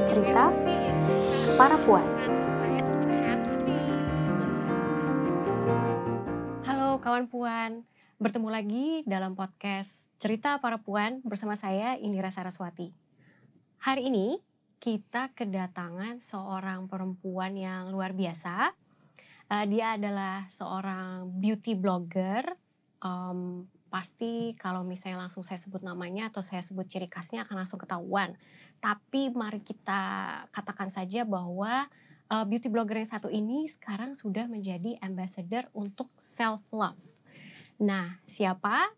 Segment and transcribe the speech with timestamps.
[0.00, 0.48] bercerita
[1.60, 2.08] para puan.
[6.64, 7.84] Halo kawan puan,
[8.16, 12.96] bertemu lagi dalam podcast Cerita Para Puan bersama saya Indira Saraswati.
[13.84, 14.40] Hari ini
[14.80, 18.72] kita kedatangan seorang perempuan yang luar biasa.
[19.52, 22.48] Uh, dia adalah seorang beauty blogger.
[23.04, 27.76] Um, pasti kalau misalnya langsung saya sebut namanya atau saya sebut ciri khasnya akan langsung
[27.76, 28.38] ketahuan.
[28.80, 30.00] Tapi mari kita
[30.48, 31.84] katakan saja bahwa
[32.32, 36.98] uh, beauty blogger yang satu ini sekarang sudah menjadi ambassador untuk self love.
[37.80, 38.88] Nah, siapa?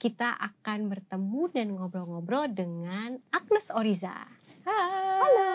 [0.00, 4.16] Kita akan bertemu dan ngobrol-ngobrol dengan Agnes Oriza.
[4.64, 5.20] Hai.
[5.20, 5.50] Halo.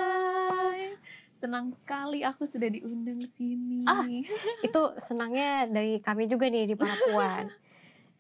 [1.36, 3.84] Senang sekali aku sudah diundang sini.
[3.84, 4.08] Ah,
[4.64, 7.52] itu senangnya dari kami juga nih di Puan.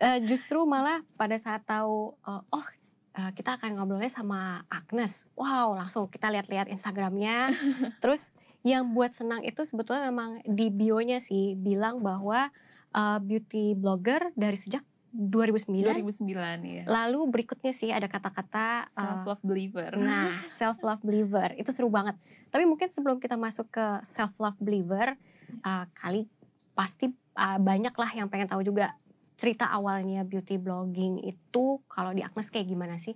[0.04, 2.68] uh, justru malah pada saat tahu uh, oh
[3.16, 7.52] kita akan ngobrolnya sama Agnes, wow langsung kita lihat-lihat Instagramnya,
[8.04, 8.36] terus
[8.66, 12.50] yang buat senang itu sebetulnya memang di bionya sih bilang bahwa
[12.98, 14.82] uh, beauty blogger dari sejak
[15.16, 16.04] 2009.
[16.04, 16.28] 2009
[16.66, 16.84] ya.
[16.90, 19.96] Lalu berikutnya sih ada kata-kata self love uh, believer.
[19.96, 22.20] Nah, self love believer itu seru banget.
[22.52, 25.16] Tapi mungkin sebelum kita masuk ke self love believer,
[25.64, 26.28] uh, kali
[26.76, 27.08] pasti
[27.40, 28.92] uh, banyak lah yang pengen tahu juga
[29.36, 33.16] cerita awalnya beauty blogging itu kalau di Agnes kayak gimana sih?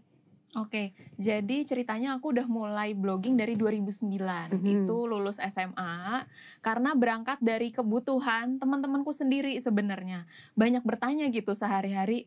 [0.57, 4.17] Oke, jadi ceritanya aku udah mulai blogging dari 2009.
[4.49, 4.65] Mm-hmm.
[4.65, 6.25] Itu lulus SMA
[6.65, 10.25] karena berangkat dari kebutuhan teman-temanku sendiri sebenarnya.
[10.57, 12.25] Banyak bertanya gitu sehari-hari,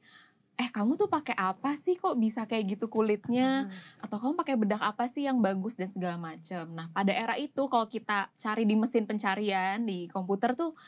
[0.55, 3.67] "Eh, kamu tuh pakai apa sih kok bisa kayak gitu kulitnya?
[3.67, 4.07] Mm.
[4.07, 7.67] Atau kamu pakai bedak apa sih yang bagus dan segala macam." Nah, pada era itu
[7.67, 10.79] kalau kita cari di mesin pencarian di komputer tuh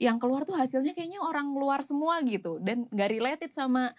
[0.00, 2.60] yang keluar tuh hasilnya kayaknya orang luar semua gitu.
[2.62, 3.92] Dan gak related sama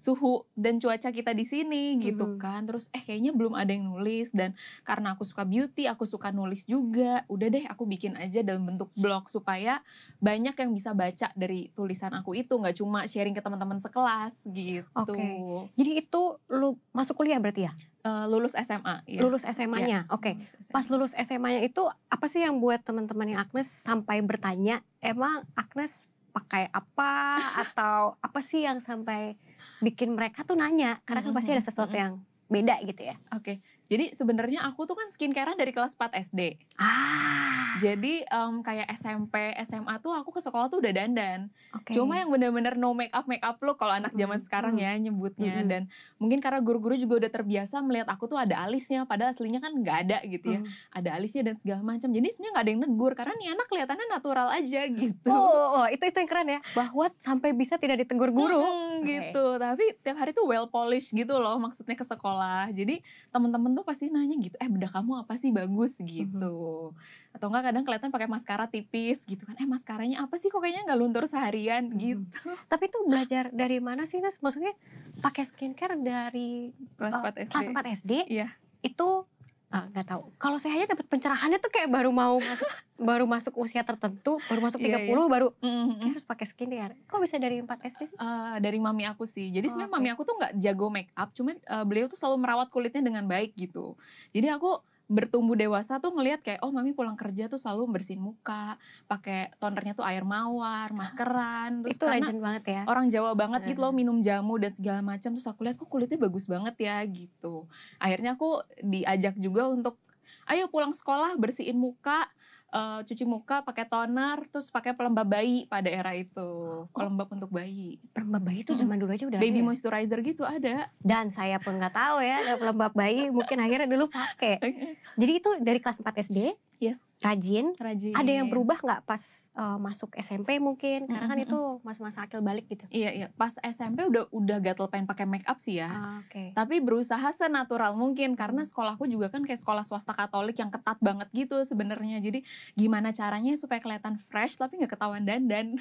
[0.00, 2.40] suhu dan cuaca kita di sini gitu mm -hmm.
[2.40, 6.32] kan terus eh kayaknya belum ada yang nulis dan karena aku suka beauty aku suka
[6.32, 9.84] nulis juga udah deh aku bikin aja dalam bentuk blog supaya
[10.16, 14.88] banyak yang bisa baca dari tulisan aku itu nggak cuma sharing ke teman-teman sekelas gitu
[14.96, 15.68] oke okay.
[15.76, 17.72] jadi itu lu masuk kuliah berarti ya
[18.08, 19.20] uh, lulus SMA ya.
[19.20, 20.34] lulus SMA-nya ya, oke okay.
[20.72, 26.08] pas lulus SMA-nya itu apa sih yang buat teman-teman yang Agnes sampai bertanya emang Agnes
[26.30, 27.36] pakai apa
[27.68, 29.36] atau apa sih yang sampai
[29.80, 33.16] bikin mereka tuh nanya karena kan pasti ada sesuatu yang beda gitu ya.
[33.32, 33.56] Oke.
[33.56, 33.56] Okay.
[33.90, 36.62] Jadi sebenarnya aku tuh kan skincarean dari kelas 4 SD.
[36.78, 37.74] Ah.
[37.82, 41.48] Jadi um, kayak SMP, SMA tuh aku ke sekolah tuh udah dandan.
[41.74, 41.98] Okay.
[41.98, 44.44] Cuma yang bener-bener no make up make up lo kalau anak zaman mm.
[44.46, 45.66] sekarang ya nyebutnya mm.
[45.66, 45.82] dan
[46.20, 49.96] mungkin karena guru-guru juga udah terbiasa melihat aku tuh ada alisnya padahal aslinya kan nggak
[50.06, 50.60] ada gitu ya.
[50.60, 50.68] Mm.
[50.92, 52.08] Ada alisnya dan segala macam.
[52.12, 55.30] Jadi sebenarnya nggak ada yang negur karena nih anak kelihatannya natural aja gitu.
[55.32, 56.60] Oh, oh, oh itu itu yang keren ya.
[56.76, 58.60] Bahwa sampai bisa tidak ditegur guru.
[58.60, 59.08] Mm, okay.
[59.08, 59.46] gitu.
[59.56, 62.68] Tapi tiap hari tuh well polish gitu loh maksudnya ke sekolah.
[62.76, 63.00] Jadi
[63.32, 65.48] temen-temen tuh pasti nanya gitu eh bedak kamu apa sih?
[65.48, 66.92] Bagus gitu.
[66.92, 67.32] Mm-hmm.
[67.32, 70.52] atau enggak kadang kelihatan pakai maskara tipis gitu kan eh maskaranya apa sih?
[70.52, 72.00] Kok kayaknya nggak luntur seharian mm-hmm.
[72.04, 72.22] gitu.
[72.68, 74.36] Tapi tuh belajar dari mana sih Nas?
[74.44, 74.76] Maksudnya
[75.24, 78.48] pakai skincare dari kelas uh, 4 SD kelas 4 SD iya.
[78.84, 79.24] Itu
[79.70, 80.34] Ah, nggak tahu.
[80.34, 82.66] Kalau saya aja dapat pencerahannya tuh kayak baru mau masuk
[83.10, 85.30] baru masuk usia tertentu, baru masuk 30 yeah, yeah.
[85.30, 86.10] baru mm-hmm.
[86.10, 86.98] harus pakai skincare.
[87.06, 88.18] Kok bisa dari 4 SD sih?
[88.18, 89.46] Uh, dari mami aku sih.
[89.54, 90.02] Jadi oh, sebenarnya okay.
[90.02, 93.24] mami aku tuh nggak jago make up, cuman uh, beliau tuh selalu merawat kulitnya dengan
[93.30, 93.94] baik gitu.
[94.34, 98.78] Jadi aku bertumbuh dewasa tuh ngelihat kayak oh mami pulang kerja tuh selalu bersihin muka,
[99.10, 101.82] pakai tonernya tuh air mawar, maskeran.
[101.82, 102.82] Terus itu legend banget ya.
[102.86, 106.14] Orang Jawa banget gitu loh minum jamu dan segala macam terus aku lihat kok kulitnya
[106.14, 107.66] bagus banget ya gitu.
[107.98, 109.98] Akhirnya aku diajak juga untuk
[110.46, 112.30] ayo pulang sekolah bersihin muka
[112.70, 116.40] uh, cuci muka pakai toner terus pakai pelembab bayi pada era itu.
[116.40, 116.86] Oh.
[116.94, 117.98] pelembab untuk bayi.
[118.14, 119.66] Pelembab bayi itu zaman dulu aja udah baby ada ya?
[119.66, 120.76] moisturizer gitu ada.
[121.02, 124.58] Dan saya pun nggak tahu ya ada pelembab bayi mungkin akhirnya dulu pakai.
[125.20, 126.38] Jadi itu dari kelas 4 SD
[126.80, 127.20] Yes.
[127.20, 127.76] Rajin.
[127.76, 128.16] Rajin.
[128.16, 129.20] Ada yang berubah nggak pas
[129.52, 131.04] uh, masuk SMP mungkin?
[131.04, 132.88] Karena kan itu masa-masa akil balik gitu.
[132.88, 133.26] Iya iya.
[133.36, 135.92] Pas SMP udah udah gatel pengen pakai make up sih ya.
[135.92, 136.32] Ah, Oke.
[136.32, 136.48] Okay.
[136.56, 141.28] Tapi berusaha senatural mungkin karena sekolahku juga kan kayak sekolah swasta Katolik yang ketat banget
[141.36, 142.16] gitu sebenarnya.
[142.24, 145.76] Jadi gimana caranya supaya kelihatan fresh tapi nggak ketahuan dandan.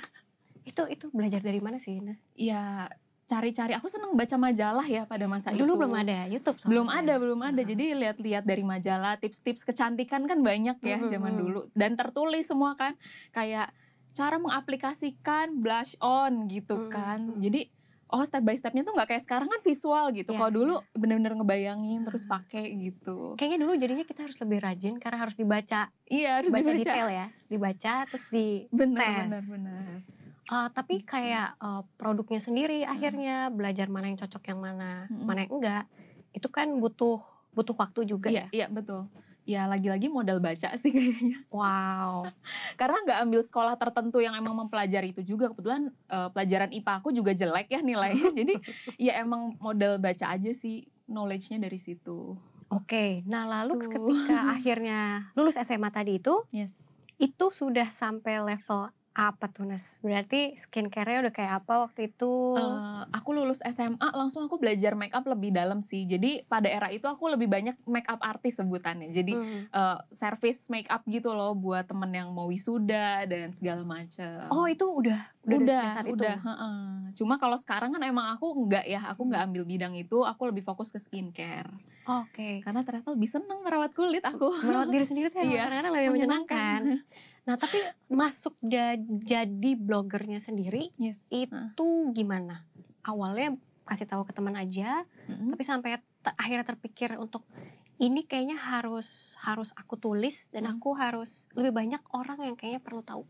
[0.68, 2.04] Itu itu belajar dari mana sih?
[2.04, 2.20] Nah?
[2.36, 2.92] Iya
[3.30, 5.62] cari-cari aku seneng baca majalah ya pada masa dulu itu.
[5.62, 6.58] Dulu belum ada YouTube.
[6.58, 6.70] Soalnya.
[6.74, 7.62] Belum ada, belum ada.
[7.62, 12.74] Jadi lihat-lihat dari majalah, tips-tips kecantikan kan banyak ya hmm, zaman dulu dan tertulis semua
[12.74, 12.98] kan
[13.30, 13.70] kayak
[14.18, 17.20] cara mengaplikasikan blush on gitu hmm, kan.
[17.38, 17.70] Jadi
[18.10, 20.34] oh step by stepnya tuh nggak kayak sekarang kan visual gitu.
[20.34, 20.98] Ya, Kalau dulu ya.
[20.98, 23.38] bener-bener ngebayangin terus pakai gitu.
[23.38, 25.94] Kayaknya dulu jadinya kita harus lebih rajin karena harus dibaca.
[26.10, 26.82] Iya harus dibaca, dibaca.
[26.82, 29.22] detail ya, dibaca terus di bener, tes.
[29.30, 30.19] Bener bener.
[30.50, 32.90] Uh, tapi kayak uh, produknya sendiri hmm.
[32.90, 35.22] akhirnya belajar mana yang cocok yang mana, hmm.
[35.22, 35.86] mana yang enggak.
[36.34, 37.22] Itu kan butuh
[37.54, 38.66] butuh waktu juga iya, ya.
[38.66, 39.06] Iya, betul.
[39.50, 41.42] ya lagi-lagi modal baca sih kayaknya.
[41.54, 42.30] Wow.
[42.78, 45.50] Karena nggak ambil sekolah tertentu yang emang mempelajari itu juga.
[45.50, 48.30] Kebetulan uh, pelajaran IPA aku juga jelek ya nilainya.
[48.40, 48.54] Jadi
[48.98, 52.38] ya emang modal baca aja sih knowledge-nya dari situ.
[52.70, 53.90] Oke, nah lalu Tuh.
[53.90, 56.94] ketika akhirnya lulus SMA tadi itu, Yes.
[57.18, 60.00] itu sudah sampai level apa tuh Nes?
[60.00, 62.56] Berarti skincare-nya udah kayak apa waktu itu?
[62.56, 66.08] Eh, aku lulus SMA langsung aku belajar make up lebih dalam sih.
[66.08, 69.12] Jadi pada era itu aku lebih banyak make up artis sebutannya.
[69.12, 69.68] Jadi Hmm.
[69.68, 74.48] eh, service make up gitu loh buat temen yang mau wisuda dan segala macam.
[74.48, 76.14] Oh itu udah udah udah, itu?
[76.16, 76.38] udah.
[76.40, 76.80] heeh.
[77.20, 80.24] Cuma kalau sekarang kan emang aku enggak ya, aku nggak ambil bidang itu.
[80.24, 81.68] Aku lebih fokus ke skincare.
[82.08, 82.64] Oke.
[82.64, 84.50] Karena ternyata lebih seneng merawat kulit aku.
[84.64, 86.82] Merawat diri sendiri tuh Iya, kadang-kadang lebih menyenangkan.
[87.44, 91.30] Nah tapi masuk da- jadi blogernya sendiri Yes.
[91.30, 92.66] itu gimana?
[93.02, 95.50] Awalnya kasih tahu ke teman aja, Mm-mm.
[95.50, 97.42] tapi sampai te- akhirnya terpikir untuk
[97.98, 100.78] ini kayaknya harus harus aku tulis dan Hmm.
[100.78, 103.28] aku harus lebih banyak orang yang kayaknya perlu tahu.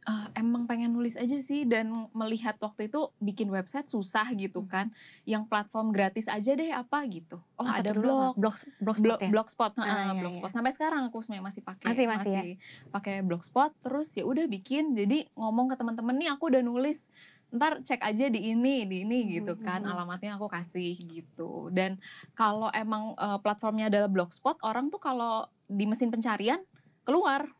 [0.00, 4.70] Eh, emang pengen nulis aja sih dan melihat waktu itu bikin website susah gitu Hmm.
[4.70, 4.86] kan.
[5.22, 7.36] Yang platform gratis aja deh apa gitu.
[7.54, 9.28] Oh Apa ada blog, blog blogspot blog ya?
[9.28, 10.50] blogspot, Ah, heeh, iya, blogspot.
[10.50, 12.42] Sampai sekarang aku sebenarnya masih pakai Masih- masih ya?
[12.88, 13.76] pakai blogspot.
[13.78, 14.94] Terus ya udah bikin.
[14.94, 17.12] Jadi ngomong ke teman-teman nih aku udah nulis.
[17.50, 19.80] Ntar cek aja di ini, di ini gitu Hmm, kan.
[19.82, 19.90] hmm.
[19.90, 21.68] Alamatnya aku kasih gitu.
[21.68, 22.00] Dan
[22.32, 26.64] kalau emang eh, platformnya adalah blogspot, orang tuh kalau di mesin pencarian
[27.02, 27.52] keluar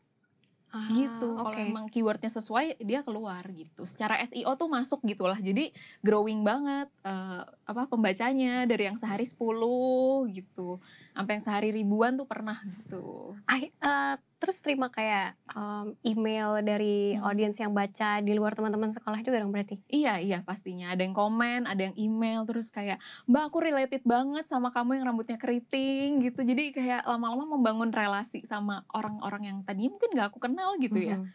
[0.70, 1.66] Ah, gitu kalau Oke.
[1.66, 3.82] emang keywordnya sesuai dia keluar gitu.
[3.82, 5.34] Secara SEO tuh masuk gitulah.
[5.34, 10.78] Jadi growing banget eh, apa pembacanya dari yang sehari 10 gitu.
[11.10, 13.34] Sampai yang sehari ribuan tuh pernah gitu.
[13.50, 17.28] Ah, eh, terus terima kayak em, email dari Hmm.
[17.28, 19.76] audiens yang baca di luar teman-teman sekolah juga dong berarti.
[19.86, 22.96] iya iya pastinya ada yang komen ada yang email terus kayak
[23.28, 28.40] mbak aku related banget sama kamu yang rambutnya keriting gitu jadi kayak lama-lama membangun relasi
[28.42, 31.28] sama orang-orang yang tadinya mungkin nggak aku kenal gitu ya Mhm.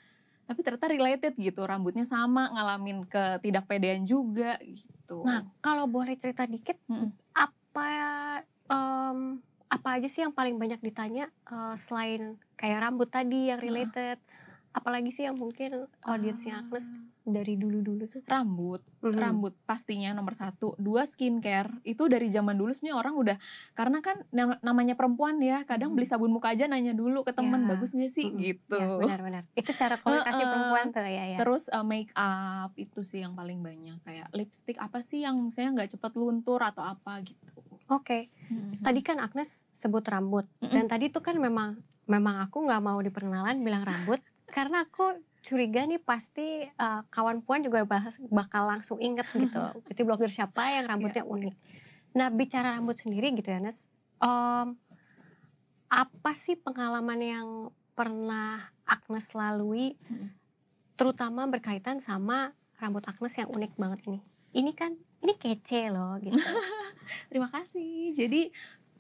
[0.46, 6.78] tapi ternyata related gitu rambutnya sama ngalamin ketidakpedean juga gitu Nah kalau boleh cerita dikit,
[6.86, 7.10] Mm-mm.
[7.34, 7.90] apa
[8.66, 14.22] em, apa aja sih yang paling banyak ditanya eh, selain kayak rambut tadi yang related?
[14.76, 16.92] Apalagi sih yang mungkin audiensnya Agnes
[17.24, 18.22] dari dulu-dulu tuh?
[18.28, 19.18] rambut Mhm.
[19.18, 23.38] rambut pastinya nomor satu dua skincare itu dari zaman dulu sebenarnya orang udah
[23.72, 25.96] karena kan nam- namanya perempuan ya kadang Mhm.
[25.96, 27.68] beli sabun muka aja nanya dulu ke temen Ya.
[27.72, 28.38] bagus sih Mhm.
[28.38, 29.44] gitu Ya, benar-benar.
[29.56, 30.50] Itu cara komunikasi Heeh.
[30.52, 31.38] perempuan tuh ya ya.
[31.40, 35.82] terus uh, make up itu sih yang paling banyak kayak lipstick apa sih yang misalnya
[35.82, 38.82] nggak cepet luntur atau apa gitu Oke, Mhm.
[38.82, 40.72] tadi kan Agnes sebut rambut Mm-mm.
[40.72, 44.18] dan tadi tuh kan memang memang aku nggak mau diperkenalan bilang rambut
[44.58, 49.62] karena aku curiga nih pasti eh, kawan puan juga bahas, bakal langsung inget gitu
[49.92, 51.30] itu blogger siapa yang rambutnya Iya.
[51.30, 51.56] unik.
[52.14, 53.86] Nah bicara rambut sendiri gitu ya Nes,
[54.18, 54.74] em,
[55.86, 57.48] apa sih pengalaman yang
[57.94, 60.34] pernah Agnes lalui, Mm.
[60.96, 64.20] terutama berkaitan sama rambut Agnes yang unik banget ini?
[64.52, 66.38] Ini kan ini kece loh gitu.
[67.30, 68.14] Terima kasih.
[68.14, 68.54] Jadi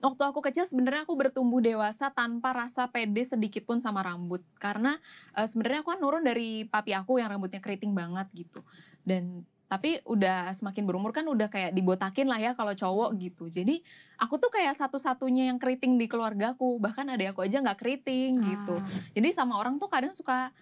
[0.03, 4.99] waktu aku kecil sebenarnya aku bertumbuh dewasa tanpa rasa pede sedikit pun sama rambut karena
[5.33, 8.61] eh, sebenarnya aku kan nurun dari papi aku yang rambutnya keriting banget gitu
[9.07, 13.81] dan tapi udah semakin berumur kan udah kayak dibotakin lah ya kalau cowok gitu jadi
[14.21, 18.77] aku tuh kayak satu-satunya yang keriting di keluargaku bahkan ada aku aja nggak keriting gitu
[18.77, 18.85] Ah.
[19.17, 20.53] jadi sama orang tuh kadang suka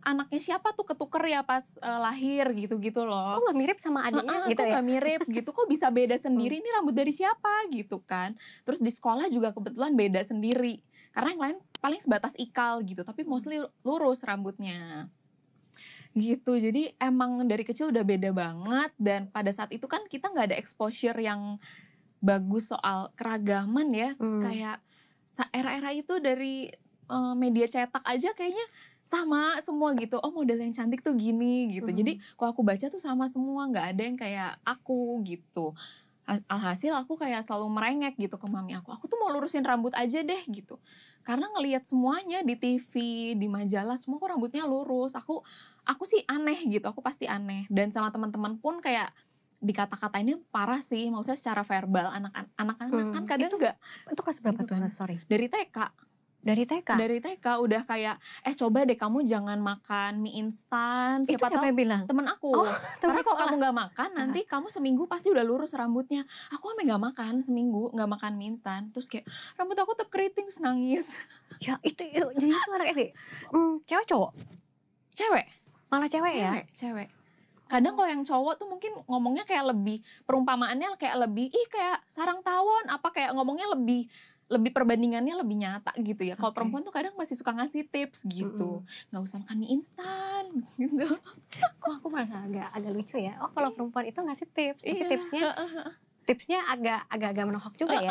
[0.00, 3.36] anaknya siapa tuh ketuker ya pas eh, lahir gitu-gitu loh.
[3.36, 4.72] Kok nggak mirip sama adiknya Heeh, gitu kok ya?
[4.72, 5.48] nggak mirip gitu.
[5.52, 6.54] Kok bisa beda sendiri?
[6.60, 7.68] Ini rambut dari siapa?
[7.68, 8.36] Gitu kan.
[8.64, 10.80] Terus di sekolah juga kebetulan beda sendiri.
[11.10, 15.08] Karena yang lain paling sebatas ikal gitu tapi mostly lurus rambutnya.
[16.16, 16.52] Gitu.
[16.58, 18.90] Jadi emang dari kecil udah beda banget.
[18.96, 21.60] Dan pada saat itu kan kita nggak ada exposure yang
[22.20, 24.10] bagus soal keragaman ya.
[24.16, 24.44] Hmm.
[24.44, 24.78] kayak
[25.54, 26.68] era-era itu dari
[27.06, 28.66] eh, media cetak aja kayaknya
[29.10, 30.22] sama semua gitu.
[30.22, 31.90] Oh model yang cantik tuh gini gitu.
[31.90, 31.98] Hmm.
[31.98, 35.74] jadi kalau aku baca tuh sama semua nggak ada yang kayak aku gitu.
[36.22, 38.94] Al- alhasil aku kayak selalu merengek gitu ke mami aku.
[38.94, 40.78] Aku tuh mau lurusin rambut aja deh gitu.
[41.26, 42.92] Karena ngelihat semuanya di TV
[43.34, 45.18] di majalah semua kok rambutnya lurus.
[45.18, 45.42] Aku
[45.82, 47.66] aku sih aneh gitu aku pasti aneh.
[47.66, 49.10] Dan sama teman-teman pun kayak
[49.58, 51.10] dikata-katainnya parah sih.
[51.10, 53.76] Maksudnya secara verbal anak-anak anak-anak Hmm, kan kadang itu nggak
[54.08, 54.86] Itu kelas berapa Gitu tuh kan.
[54.86, 54.94] Nes?
[54.94, 55.16] Sorry.
[55.26, 55.78] dari TK
[56.40, 56.96] Dari TK?
[56.96, 58.16] dari TK udah kayak
[58.48, 61.20] eh coba deh kamu jangan makan mie instan.
[61.28, 62.02] Itu siapa siapa tahu yang bilang?
[62.08, 62.48] temen aku.
[62.64, 66.24] Oh, karena kalau kamu nggak makan nanti kamu seminggu pasti udah lurus rambutnya.
[66.56, 68.88] Aku sampai nggak makan seminggu nggak makan mie instan.
[68.96, 69.28] Terus kayak
[69.60, 71.06] rambut aku tetap keriting terus nangis.
[71.60, 73.02] Ya itu, jadi itu anak SD.
[73.52, 74.32] Hmm, cewek cowok?
[75.12, 75.46] cewek.
[75.92, 76.50] Malah cewek, ya?
[76.56, 77.08] cewek cewek.
[77.68, 82.40] Kadang kalau yang cowok tuh mungkin ngomongnya kayak lebih perumpamaannya kayak lebih ih kayak sarang
[82.40, 82.88] tawon.
[82.88, 84.08] Apa kayak ngomongnya lebih
[84.50, 86.34] lebih perbandingannya lebih nyata gitu ya.
[86.34, 86.58] Kalau Oke.
[86.58, 88.82] perempuan tuh kadang masih suka ngasih tips gitu.
[89.08, 90.44] nggak usah makan mie instan
[90.80, 91.06] gitu.
[91.78, 93.38] Kok aku merasa agak agak lucu ya.
[93.40, 95.08] Oh kalau perempuan itu ngasih tips, tapi Iya.
[95.08, 95.42] tipsnya
[96.26, 98.10] tipsnya agak agak agak menohok juga ya.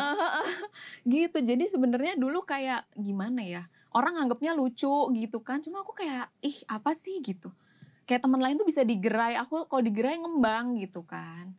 [1.04, 1.38] gitu.
[1.38, 3.62] Jadi sebenarnya dulu kayak gimana ya?
[3.92, 5.60] Orang anggapnya lucu gitu kan.
[5.60, 7.52] Cuma aku kayak ih apa sih gitu.
[8.08, 11.52] Kayak teman lain tuh bisa digerai, aku kalau digerai ngembang gitu kan.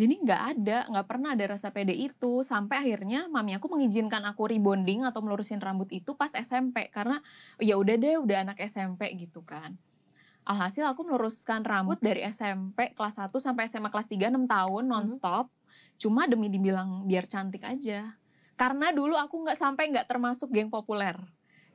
[0.00, 4.48] Jadi nggak ada, nggak pernah ada rasa pede itu sampai akhirnya mami aku mengizinkan aku
[4.48, 7.20] rebonding atau melurusin rambut itu pas SMP karena
[7.60, 9.76] ya udah deh udah anak SMP gitu kan.
[10.48, 15.52] Alhasil aku meluruskan rambut dari SMP kelas 1 sampai SMA kelas 3 6 tahun nonstop.
[16.00, 18.16] Cuma demi dibilang biar cantik aja.
[18.56, 21.20] Karena dulu aku nggak sampai nggak termasuk geng populer.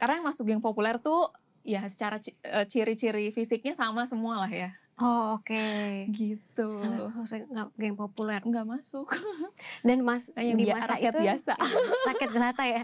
[0.01, 1.29] Karena yang masuk geng populer tuh
[1.61, 4.73] ya secara eh, ciri-ciri fisiknya sama semua lah ya.
[4.95, 5.67] Oh oke.
[6.15, 6.67] Gitu.
[6.71, 8.39] Sama- maksudnya nggak geng populer.
[8.39, 9.11] Nggak masuk.
[9.87, 11.53] Dan mas Yang di masa rakyat itu biasa.
[12.15, 12.83] rakyat jelata ya.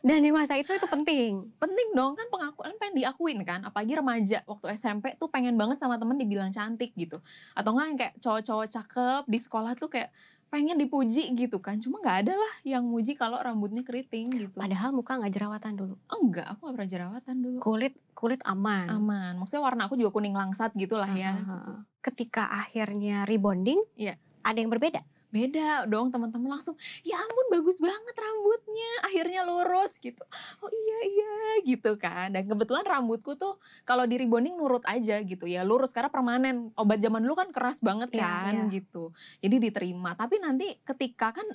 [0.00, 1.44] Dan di masa itu itu penting.
[1.60, 3.60] Penting dong kan pengakuan pengen diakuin kan.
[3.68, 7.20] Apalagi remaja waktu SMP tuh pengen banget sama temen dibilang cantik gitu.
[7.52, 10.08] Atau nggak kayak cowok-cowok cakep di sekolah tuh kayak
[10.52, 11.80] pengen dipuji gitu kan.
[11.80, 14.52] Cuma nggak ada lah yang muji kalau rambutnya keriting gitu.
[14.52, 15.94] Padahal muka nggak jerawatan dulu.
[16.12, 17.58] Enggak, aku gak pernah jerawatan dulu.
[17.64, 18.86] Kulit kulit aman.
[18.92, 19.40] Aman.
[19.40, 21.40] Maksudnya warna aku juga kuning langsat gitu lah ya.
[21.40, 24.20] Ah, Ketika akhirnya rebonding, Iya.
[24.44, 25.00] ada yang berbeda.
[25.32, 28.90] Beda dong teman-teman langsung, ya ampun bagus banget rambutnya.
[29.08, 30.20] Akhirnya lurus gitu.
[30.60, 31.32] Oh iya iya
[31.64, 32.36] gitu kan.
[32.36, 33.56] Dan kebetulan rambutku tuh
[33.88, 35.64] kalau di rebonding nurut aja gitu ya.
[35.64, 36.68] Lurus karena permanen.
[36.76, 38.76] Obat zaman dulu kan keras banget Iya, kan iya.
[38.76, 39.16] gitu.
[39.40, 40.12] Jadi diterima.
[40.12, 41.48] Tapi nanti ketika kan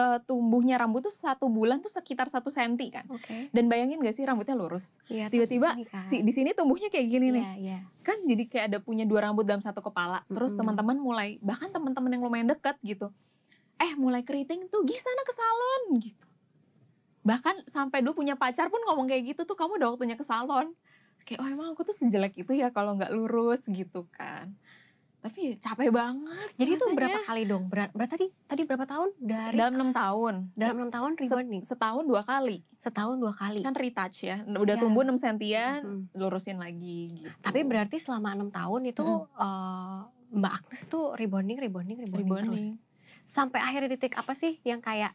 [0.00, 3.04] eh, tumbuhnya rambut tuh satu bulan tuh sekitar satu senti kan.
[3.12, 3.52] Oke.
[3.52, 4.96] Dan bayangin gak sih rambutnya lurus?
[5.12, 6.04] Iya, Tiba-tiba terus kan.
[6.08, 7.44] Si di sini tumbuhnya kayak gini nih.
[7.44, 7.78] Iya, iya.
[8.00, 10.24] kan jadi kayak ada punya dua rambut dalam satu kepala.
[10.24, 10.64] Terus Mm-mm.
[10.64, 13.12] teman-teman mulai bahkan teman-teman yang lumayan dekat gitu.
[13.76, 16.26] Eh mulai keriting tuh, "Gi sana ke salon." gitu.
[17.20, 20.72] Bahkan sampai dulu punya pacar pun ngomong kayak gitu tuh, "Kamu udah waktunya ke salon."
[21.20, 24.56] Terus Kayak, "Oh, emang aku tuh sejelek itu ya kalau nggak lurus gitu kan."
[25.20, 26.48] Tapi capek banget.
[26.56, 26.96] Jadi itu rasanya.
[26.96, 27.64] berapa kali dong?
[27.68, 29.08] Berat, berat tadi tadi berapa tahun?
[29.16, 30.34] Dari dalam enam tahun.
[30.54, 31.62] dalam enam tahun rebonding.
[31.62, 32.64] Setahun dua kali.
[32.74, 33.60] Setahun dua kali.
[33.60, 34.40] Kan retouch ya.
[34.42, 34.80] Udah Ya.
[34.80, 36.02] tumbuh 6 sentian, Mm-mm.
[36.14, 37.28] lurusin lagi gitu.
[37.38, 39.28] Tapi berarti selama enam tahun itu Mm-mm.
[39.36, 39.98] eh,
[40.32, 42.52] Mbak Agnes tuh rebonding, rebonding, rebonding, Rebonding.
[42.56, 42.66] terus.
[43.26, 45.12] Sampai akhir titik apa sih yang kayak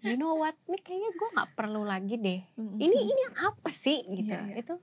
[0.00, 2.40] you know what, ini kayaknya gue nggak perlu lagi deh.
[2.56, 2.74] Mm-mm.
[2.74, 4.32] Ini ini yang apa sih gitu?
[4.32, 4.54] Iya, iya.
[4.58, 4.80] Itu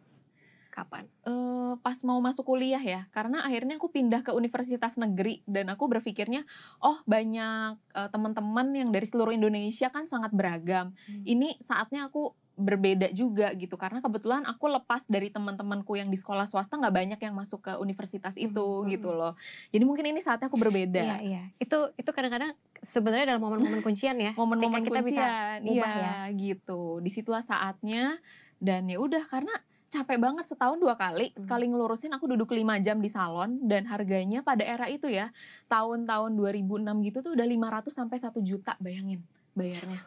[0.80, 1.04] kapan?
[1.24, 5.86] eh, pas mau masuk kuliah ya karena akhirnya aku pindah ke universitas negeri dan aku
[5.88, 6.48] berpikirnya
[6.80, 11.24] oh banyak eh, teman-teman yang dari seluruh Indonesia kan sangat beragam Hmm.
[11.24, 16.44] ini saatnya aku berbeda juga gitu karena kebetulan aku lepas dari teman-temanku yang di sekolah
[16.44, 18.92] swasta nggak banyak yang masuk ke universitas itu Hmm, hmm.
[18.92, 19.34] gitu loh
[19.72, 21.44] jadi mungkin ini saatnya aku berbeda Iya iya.
[21.56, 22.52] Itu itu kadang-kadang
[22.84, 24.36] sebenarnya dalam momen-momen kuncian ya.
[24.36, 26.36] momen-momen ketika kita bisa kuncian ubah iya ya.
[26.36, 28.20] gitu di situlah saatnya
[28.60, 29.56] dan ya udah karena
[29.90, 31.42] capek banget setahun dua kali Hmm.
[31.42, 35.34] sekali ngelurusin aku duduk lima jam di salon dan harganya pada era itu ya
[35.66, 39.26] tahun-tahun 2006 gitu tuh udah 500 sampai 1 juta bayangin
[39.58, 40.06] bayarnya.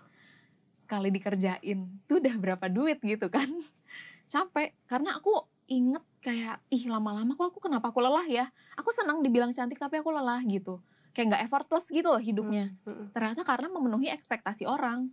[0.72, 3.50] Sekali dikerjain tuh udah berapa duit gitu kan.
[4.32, 8.46] Capek karena aku inget kayak ih lama-lama kok aku kenapa aku lelah ya?
[8.78, 10.78] Aku senang dibilang cantik tapi aku lelah gitu.
[11.12, 12.72] Kayak nggak effortless gitu loh hidupnya.
[12.86, 13.06] Hmm, hmm.
[13.12, 15.10] ternyata karena memenuhi ekspektasi orang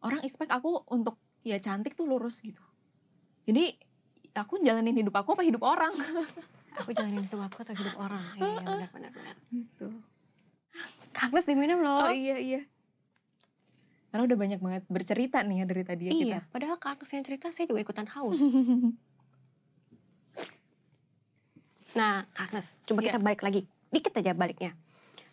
[0.00, 2.64] orang expect aku untuk ya cantik tuh lurus gitu.
[3.46, 3.78] Jadi
[4.36, 5.92] aku jalanin hidup aku apa hidup orang
[6.76, 8.20] Aku jalanin hidup aku atau hidup orang.
[8.36, 9.36] Iya benar benar benar.
[9.48, 9.88] gitu
[11.48, 12.04] diminum loh.
[12.04, 12.60] oh iya iya
[14.12, 17.24] karena udah banyak banget bercerita nih ya dari tadi ya iya, padahal Kak Agnes yang
[17.24, 18.36] cerita saya juga ikutan haus.
[18.36, 18.44] kita
[21.96, 23.06] Nah, Kak Agnes, coba Iya.
[23.08, 23.60] kita balik lagi.
[23.88, 24.76] Dikit aja baliknya.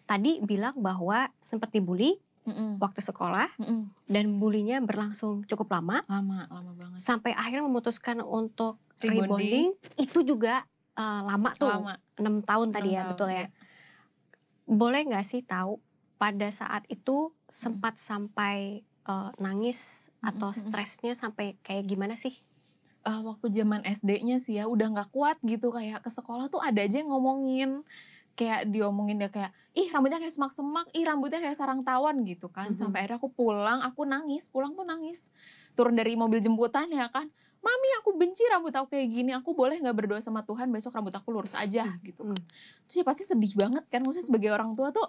[0.07, 2.75] Tadi bilang bahwa sempat dibully Mm-mm.
[2.79, 3.87] waktu sekolah Mm-mm.
[4.07, 9.75] dan bulinya berlangsung cukup lama lama lama banget sampai akhirnya memutuskan untuk Rebonding.
[9.75, 9.99] rebonding.
[9.99, 10.63] Itu juga
[10.95, 13.45] eh, lama tuh, lama 6 tahun tadi Enam ya, tahun, betul ya.
[14.63, 15.83] Boleh nggak sih tahu
[16.15, 20.71] pada saat itu sempat sampai eh, nangis atau Mm-mm.
[20.71, 22.31] stresnya sampai kayak gimana sih?
[23.03, 26.79] Eh, waktu zaman SD-nya sih ya udah nggak kuat gitu kayak ke sekolah tuh ada
[26.79, 27.83] aja yang ngomongin
[28.33, 32.69] kayak diomongin dia kayak ih rambutnya kayak semak-semak, ih rambutnya kayak sarang tawon gitu kan.
[32.69, 32.77] Mhm.
[32.77, 35.29] Sampai akhirnya aku pulang, aku nangis, pulang tuh nangis.
[35.73, 37.29] Turun dari mobil jemputan ya kan.
[37.63, 41.15] Mami aku benci rambut aku kayak gini, aku boleh nggak berdoa sama Tuhan besok rambut
[41.15, 42.35] aku lurus aja gitu kan.
[42.35, 42.45] Hmm.
[42.89, 45.07] Terus ya pasti sedih banget kan, maksudnya sebagai orang tua tuh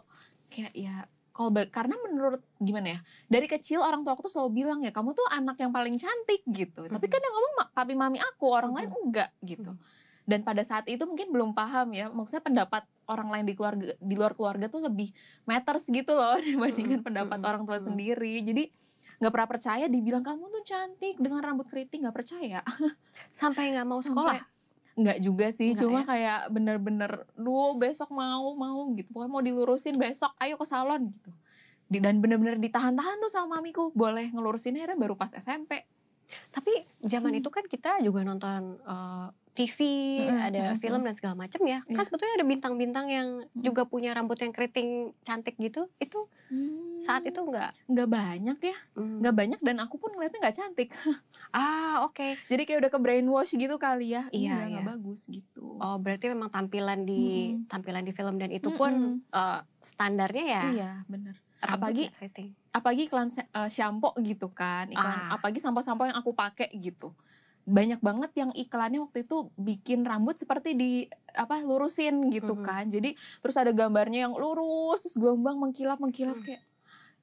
[0.49, 1.03] kayak ya
[1.35, 5.19] kalau karena menurut gimana ya dari kecil orang tua aku tuh selalu bilang ya kamu
[5.19, 7.13] tuh anak yang paling cantik gitu tapi Mhm.
[7.13, 8.79] kan yang ngomong papi mami aku orang Mhm.
[8.79, 9.83] lain enggak gitu Mhm.
[10.25, 14.15] Dan pada saat itu mungkin belum paham ya maksudnya pendapat orang lain di keluarga di
[14.17, 15.13] luar keluarga tuh lebih
[15.45, 17.07] matters gitu loh dibandingkan Mhm.
[17.07, 17.47] pendapat Mhm.
[17.47, 17.87] orang tua Mhm.
[17.87, 18.65] sendiri jadi
[19.15, 22.61] nggak pernah percaya dibilang kamu tuh cantik dengan rambut keriting nggak percaya
[23.31, 24.41] Sampai nggak mau sekolah?
[24.41, 24.53] Sampai-
[24.95, 26.05] nggak juga sih Nggak cuma ya?
[26.07, 31.31] kayak bener-bener duh besok mau mau gitu pokoknya mau dilurusin besok ayo ke salon gitu
[31.85, 35.85] Di- dan bener-bener ditahan-tahan tuh sama mamiku boleh ngelurusin akhirnya baru pas SMP
[36.49, 37.41] Tapi zaman Hmm.
[37.43, 39.79] itu kan kita juga nonton eh, TV,
[40.21, 41.79] Mm-mm, ada mm-mm, film dan segala macam ya.
[41.85, 42.05] Kan Iya.
[42.05, 43.63] sebetulnya ada bintang-bintang yang Mm.
[43.63, 44.89] juga punya rambut yang keriting
[45.21, 45.87] cantik gitu.
[45.97, 46.27] Itu
[47.01, 47.87] saat itu nggak?
[47.87, 49.21] nggak banyak ya hmm.
[49.21, 50.89] nggak banyak dan aku pun ngeliatnya nggak cantik
[51.53, 52.35] Ah oke.
[52.45, 54.91] jadi kayak udah ke brainwash gitu kali ya Iya, Enggak, nggak iya.
[54.91, 57.67] bagus gitu Oh berarti memang tampilan di Mm-mm.
[57.67, 59.21] tampilan di film dan itu pun Mm-mm.
[59.31, 60.63] eh, standarnya ya.
[60.71, 61.37] iya rambut
[61.93, 62.11] Apalagi-
[62.71, 65.35] apalagi iklan uh, shampoo gitu kan iklan Ah.
[65.35, 67.13] apalagi sampo-sampo yang aku pakai gitu
[67.65, 70.91] banyak banget yang iklannya waktu itu bikin rambut seperti di
[71.31, 72.63] apa lurusin gitu Mhm.
[72.63, 76.45] kan jadi terus ada gambarnya yang lurus terus gombang mengkilap mengkilap Hmm.
[76.45, 76.63] kayak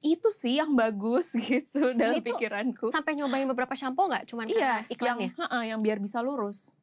[0.00, 4.26] itu sih yang bagus gitu dalam itu pikiranku Sampai nyobain beberapa shampoo nggak?
[4.26, 5.28] Cuman iya karena yang iklannya.
[5.38, 6.74] ha-ha, yang biar bisa lurus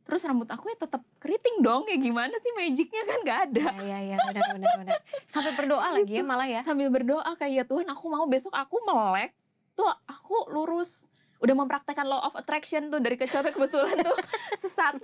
[0.00, 3.98] terus rambut aku ya tetap keriting dong ya gimana sih magicnya kan nggak ada Iya
[3.98, 4.98] iya iya benar benar benar.
[5.26, 6.60] Sampai berdoa lagi ya malah ya.
[6.62, 9.34] sambil berdoa kayak ya Tuhan aku mau besok aku melek
[9.74, 14.16] tuh aku lurus udah mempraktekkan law of attraction tuh dari kecil kebetulan tuh
[14.62, 14.98] sesat.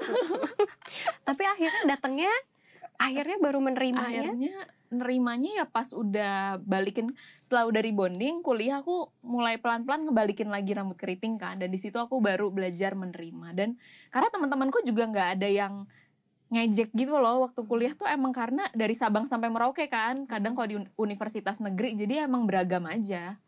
[1.22, 2.32] Tapi akhirnya datangnya
[2.98, 4.30] akhirnya baru menerimanya.
[4.30, 4.56] akhirnya
[4.94, 7.10] nerimanya ya pas udah balikin
[7.42, 11.58] setelah udah rebonding kuliah aku mulai pelan-pelan ngebalikin lagi rambut keriting kan.
[11.58, 13.54] Dan di situ aku baru belajar menerima.
[13.54, 13.78] Dan
[14.10, 15.86] karena teman-temanku juga nggak ada yang
[16.54, 20.26] ngejek gitu loh waktu kuliah tuh emang karena dari Sabang sampai Merauke kan.
[20.26, 23.38] Kadang kalau di un- universitas negeri jadi emang beragam aja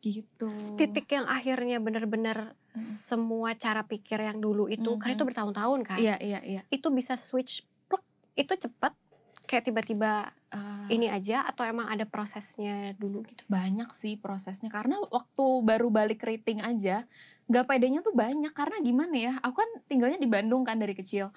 [0.00, 2.78] gitu Titik yang akhirnya benar-benar Mm.
[2.78, 5.14] semua cara pikir yang dulu itu kan Mhm.
[5.18, 5.98] itu bertahun-tahun kan.
[5.98, 8.92] iya iya iya Itu bisa switch pluk, itu cepet
[9.44, 10.84] kayak tiba-tiba Ah.
[10.86, 13.42] ini aja atau emang ada prosesnya dulu gitu.
[13.46, 17.08] banyak sih prosesnya karena waktu baru balik keriting aja
[17.46, 21.32] nggak pedenya tuh banyak karena gimana ya aku kan tinggalnya di Bandung kan dari kecil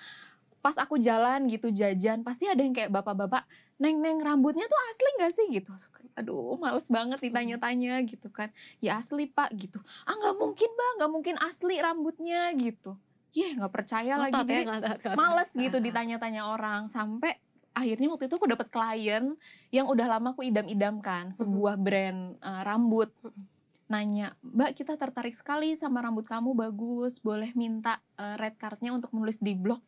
[0.60, 3.48] pas aku jalan gitu jajan pasti ada yang kayak bapak-bapak
[3.80, 5.72] neng neng rambutnya tuh asli nggak sih gitu
[6.16, 8.52] aduh males banget ditanya-tanya gitu kan.
[8.84, 9.80] Ya asli pak gitu.
[10.04, 12.96] Ah nggak mungkin bang nggak mungkin asli rambutnya gitu.
[13.32, 14.36] Ya nggak percaya lagi.
[14.36, 15.16] Ngotot ya, jadi ngotot, ngotot.
[15.16, 15.84] males gitu Ah.
[15.84, 17.40] ditanya-tanya orang sampai
[17.72, 19.40] akhirnya waktu itu aku dapat klien
[19.72, 23.12] yang udah lama aku idam-idamkan sebuah brand uh, rambut.
[23.24, 23.48] Mhm.
[23.92, 29.12] nanya mbak kita tertarik sekali sama rambut kamu bagus boleh minta uh, red cardnya untuk
[29.12, 29.84] menulis di blog.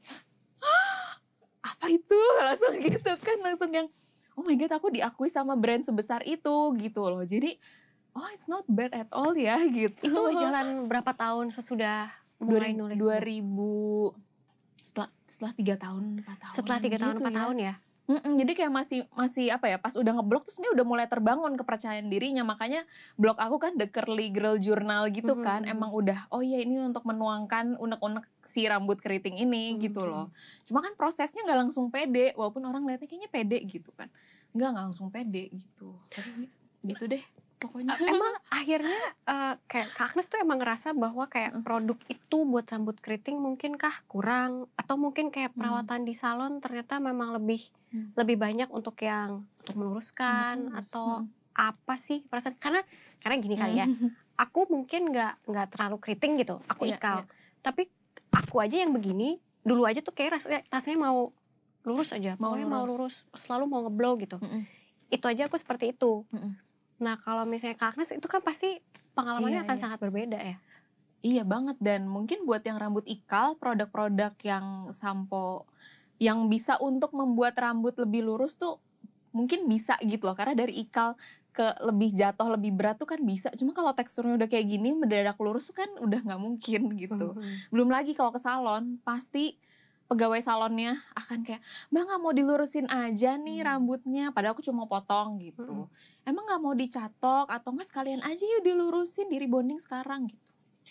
[1.71, 2.19] Apa itu?
[2.47, 3.87] Langsung gitu kan langsung yang
[4.33, 7.57] oh my god aku diakui sama brand sebesar itu gitu loh jadi
[8.13, 12.09] oh it's not bad at all ya gitu Itu jalan berapa tahun sesudah
[12.41, 12.99] mulai nulis?
[12.99, 13.41] 2000
[14.83, 17.73] setelah setelah tiga tahun empat tahun Setelah tiga tahun empat tahun ya.
[18.03, 21.55] Mm-mm, jadi kayak masih masih apa ya pas udah ngeblok terus sebenarnya udah mulai terbangun
[21.55, 22.43] kepercayaan dirinya.
[22.43, 22.83] Makanya
[23.15, 26.83] blog aku kan The Curly Girl Journal gitu Mhm, kan emang udah oh ya ini
[26.83, 30.11] untuk menuangkan unek-unek si rambut keriting ini gitu Mhm.
[30.11, 30.27] loh
[30.67, 34.11] cuma kan prosesnya nggak langsung pede walaupun orang lihatnya kayaknya pede gitu kan.
[34.51, 35.95] Nggak nggak langsung pede gitu.
[36.11, 36.51] Tapi
[36.83, 37.23] gitu deh
[37.63, 41.63] pokoknya emang akhirnya eh, kayak Kak Agnes tuh emang ngerasa bahwa kayak Mm.
[41.63, 45.57] produk itu buat rambut keriting mungkinkah kurang atau mungkin kayak Hmm.
[45.57, 48.11] perawatan di salon ternyata memang lebih Hmm.
[48.13, 51.27] lebih banyak untuk yang untuk meluruskan Mm, atau mm.
[51.53, 52.83] apa sih perasaan karena
[53.17, 54.11] karena gini kali ya Mm.
[54.43, 57.29] aku mungkin nggak nggak terlalu keriting gitu aku Iya, ikal iya.
[57.61, 57.87] tapi
[58.29, 61.31] aku aja yang begini dulu aja tuh kayak rasanya rasanya mau
[61.81, 63.23] lurus aja Mau mau mau lurus.
[63.23, 64.65] lurus selalu mau ngeblow gitu Mm-mm.
[65.09, 66.57] itu aja aku seperti itu Mm-mm.
[67.01, 68.79] Nah kalau misalnya Kak Agnes itu kan pasti
[69.17, 69.83] pengalamannya Iya, akan iya.
[69.83, 70.57] sangat berbeda ya
[71.23, 75.63] Iya banget dan mungkin buat yang rambut ikal produk-produk yang sampo
[76.19, 78.83] yang bisa untuk membuat rambut lebih lurus tuh
[79.31, 81.15] mungkin bisa gitu loh karena dari ikal
[81.55, 85.39] ke lebih jatuh lebih berat tuh kan bisa cuma kalau teksturnya udah kayak gini mendadak
[85.39, 87.71] lurus tuh kan udah nggak mungkin gitu Mhm.
[87.71, 89.55] belum lagi kalau ke salon pasti
[90.05, 93.67] pegawai salonnya akan kayak mbak nggak mau dilurusin aja nih Hmm.
[93.67, 95.63] rambutnya padahal aku cuma mau potong gitu.
[95.63, 95.87] Hmm.
[96.23, 100.43] emang nggak mau dicatok atau nggak sekalian aja yuk dilurusin di rebonding sekarang gitu.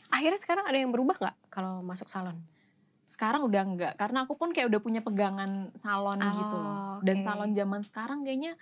[0.08, 2.40] Akhirnya sekarang ada yang berubah nggak kalau masuk salon?
[3.04, 6.58] Sekarang udah enggak karena aku pun kayak udah punya pegangan salon Oh, gitu.
[7.04, 8.56] Dan salon zaman sekarang kayaknya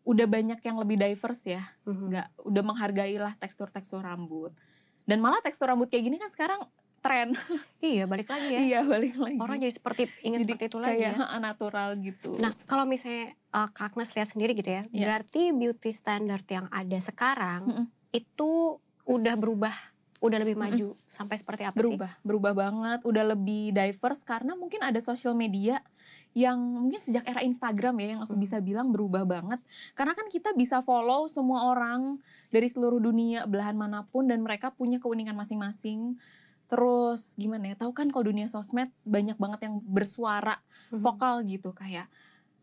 [0.00, 1.62] udah banyak yang lebih diverse ya.
[1.84, 2.04] Mhm.
[2.08, 4.56] nggak udah menghargai lah tekstur tekstur rambut.
[5.04, 6.60] Dan malah tekstur rambut kayak gini kan sekarang
[7.00, 7.32] tren
[7.80, 8.58] iya balik lagi ya.
[8.60, 9.36] Iya balik lagi.
[9.36, 11.24] Orang jadi seperti ingin Jadi seperti itu lagi kayak ya.
[11.24, 12.30] ha, natural gitu.
[12.36, 15.04] Nah, kalau misalnya uh, Kak Agnes lihat sendiri gitu ya, Iya.
[15.06, 17.86] berarti beauty standard yang ada sekarang Mm-mm.
[18.10, 19.72] itu udah berubah,
[20.20, 21.80] udah lebih maju sampai seperti apa sih?
[21.82, 23.00] berubah berubah banget.
[23.02, 25.80] Udah lebih diverse karena mungkin ada social media
[26.30, 28.44] yang mungkin sejak era Instagram ya yang aku Hmm.
[28.44, 29.58] bisa bilang berubah banget.
[29.92, 34.70] Karena kan kita bisa follow semua orang dari seluruh dunia belahan mana pun dan mereka
[34.70, 36.14] punya keunikan masing-masing
[36.70, 40.62] terus gimana ya tahu kan kalau dunia sosmed banyak banget yang bersuara
[40.94, 41.02] Mhm.
[41.02, 42.06] vokal gitu kayak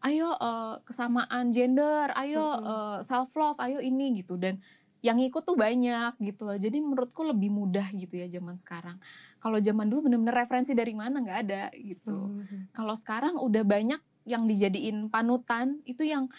[0.01, 3.03] ayo eh, kesamaan gender ayo Mhm.
[3.03, 4.63] self love ayo ini gitu dan
[5.05, 8.97] yang ikut tuh banyak gitu loh jadi menurutku lebih mudah gitu ya zaman sekarang
[9.37, 12.73] kalau zaman dulu bener-bener referensi dari mana nggak ada gitu Mhm.
[12.73, 16.31] kalau sekarang udah banyak yang dijadiin panutan itu yang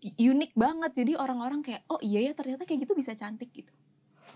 [0.00, 3.72] unik banget jadi orang-orang kayak oh iya ya ternyata kayak gitu bisa cantik gitu.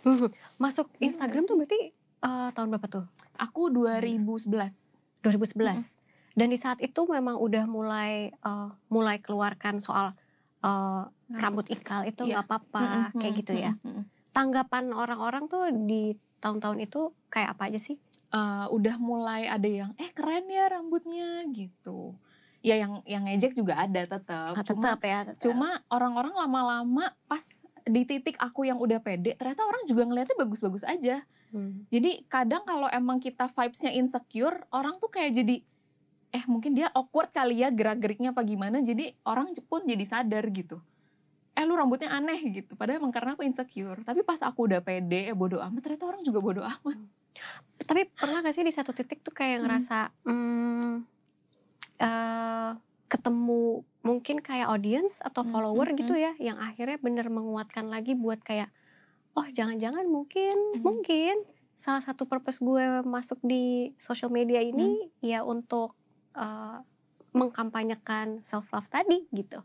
[0.62, 3.04] Masuk Instagram tuh berarti eh, tahun berapa tuh?
[3.36, 4.48] aku 2011
[5.20, 5.92] 2011.
[6.34, 10.16] Dan di saat itu memang udah mulai eh, mulai keluarkan soal
[10.60, 12.30] eh, rambut ikal itu Iya.
[12.34, 13.72] nggak apa-apa Mm-mm, kayak gitu ya.
[13.72, 14.04] mm-mm, mm-mm.
[14.30, 17.96] Tanggapan orang-orang tuh di tahun-tahun itu kayak apa aja sih?
[18.30, 22.18] Eh, udah mulai ada yang eh keren ya rambutnya gitu
[22.60, 25.18] ya yang yang ngejek juga ada tetap Ah, cuma tetap ya.
[25.22, 25.38] tetap.
[25.38, 27.44] cuma orang-orang lama-lama pas
[27.84, 31.20] di titik aku yang udah pede ternyata orang juga ngeliatnya bagus-bagus aja
[31.54, 31.86] Hmm.
[31.86, 35.56] jadi kadang kalau emang kita vibesnya insecure orang tuh kayak jadi
[36.34, 38.82] eh mungkin dia awkward kali ya gerak-geriknya apa gimana?
[38.82, 40.82] Jadi orang pun jadi sadar gitu.
[41.54, 42.74] Eh lu rambutnya aneh gitu.
[42.74, 44.02] Padahal emang karena aku insecure.
[44.02, 46.98] Tapi pas aku udah pede eh bodo amat ternyata orang juga bodo amat.
[47.88, 49.64] Tapi pernah gak sih di satu titik tuh kayak Hmm.
[49.66, 50.92] ngerasa hmm,
[52.00, 52.70] eh,
[53.12, 58.12] ketemu mungkin kayak audience atau Hmm, follower hmm, gitu ya yang akhirnya bener menguatkan lagi
[58.18, 58.68] buat kayak
[59.34, 60.82] oh jangan-jangan mungkin Hmm.
[60.82, 61.36] mungkin
[61.74, 65.10] salah satu purpose gue masuk di social media ini Hmm.
[65.20, 65.94] ya untuk
[66.34, 66.78] eh,
[67.30, 69.62] mengkampanyekan self love tadi gitu.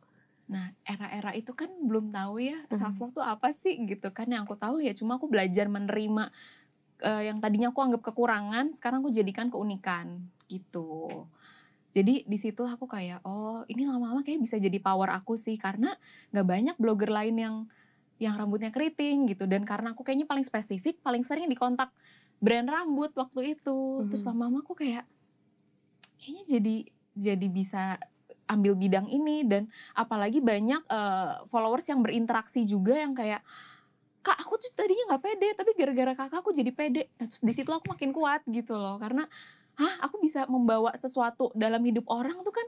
[0.49, 2.77] Nah, era-era itu kan belum tahu ya Mhm.
[2.77, 4.25] self love tuh apa sih gitu kan.
[4.25, 6.29] Yang aku tahu ya cuma aku belajar menerima
[6.99, 11.25] eh, yang tadinya aku anggap kekurangan, sekarang aku jadikan keunikan gitu.
[11.89, 15.97] Jadi di situ aku kayak oh ini lama-lama kayak bisa jadi power aku sih karena
[16.29, 17.55] nggak banyak blogger lain yang
[18.19, 21.89] yang rambutnya keriting gitu dan karena aku kayaknya paling spesifik, paling sering dikontak
[22.43, 24.03] brand rambut waktu itu.
[24.11, 24.29] Terus Mhm.
[24.35, 25.07] lama-lama aku kayak
[26.19, 26.75] kayaknya jadi
[27.15, 27.83] jadi bisa
[28.49, 33.39] ambil bidang ini dan apalagi banyak eh, followers yang berinteraksi juga yang kayak
[34.19, 37.53] kak aku tuh tadinya nggak pede tapi gara-gara kakak aku jadi pede nah, terus di
[37.55, 39.23] situ aku makin kuat gitu loh karena
[39.79, 42.67] hah aku bisa membawa sesuatu dalam hidup orang tuh kan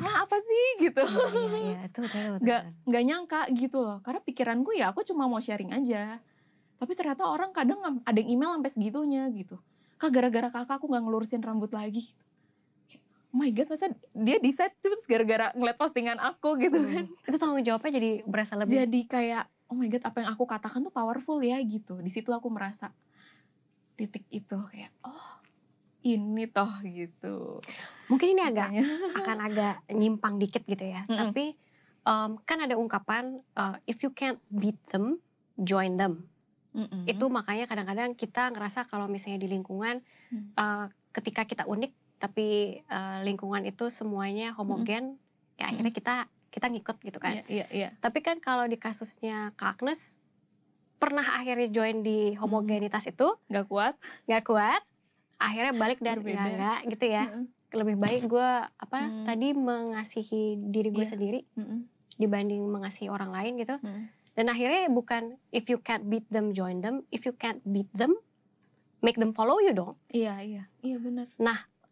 [0.00, 2.42] hah apa sih gitu Iya, iya, itu betul, betul.
[2.42, 6.18] nggak nggak nyangka gitu loh karena pikiranku ya aku cuma mau sharing aja
[6.76, 9.58] tapi ternyata orang kadang ada yang email sampai segitunya gitu
[9.94, 12.14] kak gara-gara kakak aku nggak ngelurusin rambut lagi
[12.86, 13.04] gitu.
[13.28, 17.26] Oh my god masa dia decide terus gara-gara ngeliat postingan aku gitu kan Hmm.
[17.26, 18.72] Itu tanggung jawabnya jadi berasa lebih.
[18.78, 22.30] jadi kayak oh my god apa yang aku katakan tuh powerful ya gitu di situ
[22.30, 22.94] aku merasa
[23.94, 25.37] titik itu kayak oh
[26.02, 27.58] ini toh gitu
[28.08, 28.84] Mungkin ini agak Rasanya.
[29.20, 31.04] akan agak nyimpang dikit gitu ya.
[31.04, 31.28] Mm-mm.
[31.28, 31.44] Tapi
[32.08, 35.20] em, kan ada ungkapan uh, if you can't beat them,
[35.60, 36.24] join them.
[36.72, 37.04] Mm-mm.
[37.04, 40.52] Itu makanya kadang-kadang kita ngerasa kalau misalnya di lingkungan Hmm.
[40.60, 45.16] uh, ketika kita unik tapi uh, lingkungan itu semuanya homogen,
[45.56, 46.14] ya akhirnya kita
[46.52, 47.32] kita ngikut gitu kan.
[47.32, 47.88] Iya, iya, iya.
[47.96, 50.20] Tapi kan kalau di kasusnya Kak Agnes
[51.00, 53.94] pernah akhirnya join di homogenitas itu nggak kuat
[54.28, 54.82] nggak kuat,
[55.38, 56.34] akhirnya balik dan Berbeda.
[56.36, 57.24] enggak enggak gitu ya.
[57.26, 57.44] Mm-mm.
[57.70, 59.24] Lebih baik gue apa Hmm.
[59.24, 61.10] tadi mengasihi diri gue Iya.
[61.10, 61.78] sendiri Mm-mm.
[62.14, 63.78] dibanding mengasihi orang lain gitu.
[63.78, 64.08] Mm.
[64.32, 68.14] Dan akhirnya bukan if you can't beat them join them, if you can't beat them
[68.98, 69.94] make them follow you dong.
[70.08, 71.30] iya iya iya benar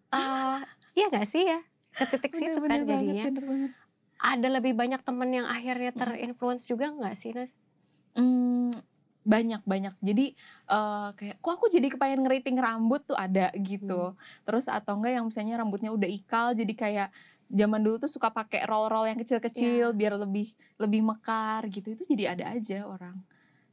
[0.09, 0.59] Eh,
[0.94, 1.59] iya gak sih ya?
[1.92, 3.24] Ke titik situ kan Bener banget, jadinya.
[3.28, 3.70] bener banget.
[4.16, 7.52] Ada lebih banyak temen yang akhirnya terinfluence juga nggak sih Nas?
[8.12, 8.72] Hmm,
[9.26, 10.26] banyak banyak jadi
[10.70, 13.50] eh, kayak kok aku jadi kepengen ngeriting rambut tuh ada?
[13.58, 14.14] gitu.
[14.46, 17.08] Terus atau enggak yang misalnya rambutnya udah ikal jadi kayak
[17.50, 21.94] zaman dulu tuh suka pakai roll roll yang kecil-kecil biar lebih lebih mekar gitu.
[21.98, 23.18] Itu jadi ada aja orang.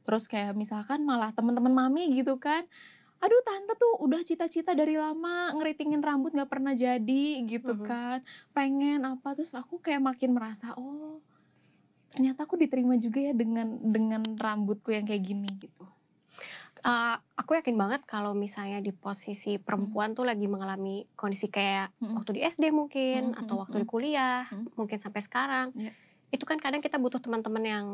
[0.04, 2.66] Terus kayak misalkan malah teman-teman mami gitu kan
[3.24, 7.86] aduh tante tuh udah cita-cita dari lama ngeritingin rambut nggak pernah jadi gitu Mhm.
[7.88, 8.18] kan.
[8.52, 9.32] Pengen apa?
[9.32, 11.24] Terus aku kayak makin merasa oh
[12.14, 15.84] ternyata aku diterima juga ya dengan dengan rambutku yang kayak gini gitu
[16.84, 22.20] Eh, aku yakin banget kalau misalnya di posisi perempuan tuh lagi mengalami kondisi kayak Mm-mm.
[22.20, 24.68] waktu di SD mungkin Mm, atau waktu di kuliah, Mm.
[24.76, 25.72] mungkin sampai sekarang.
[25.72, 25.96] Iya.
[26.28, 27.86] Itu kan kadang kita butuh teman-teman yang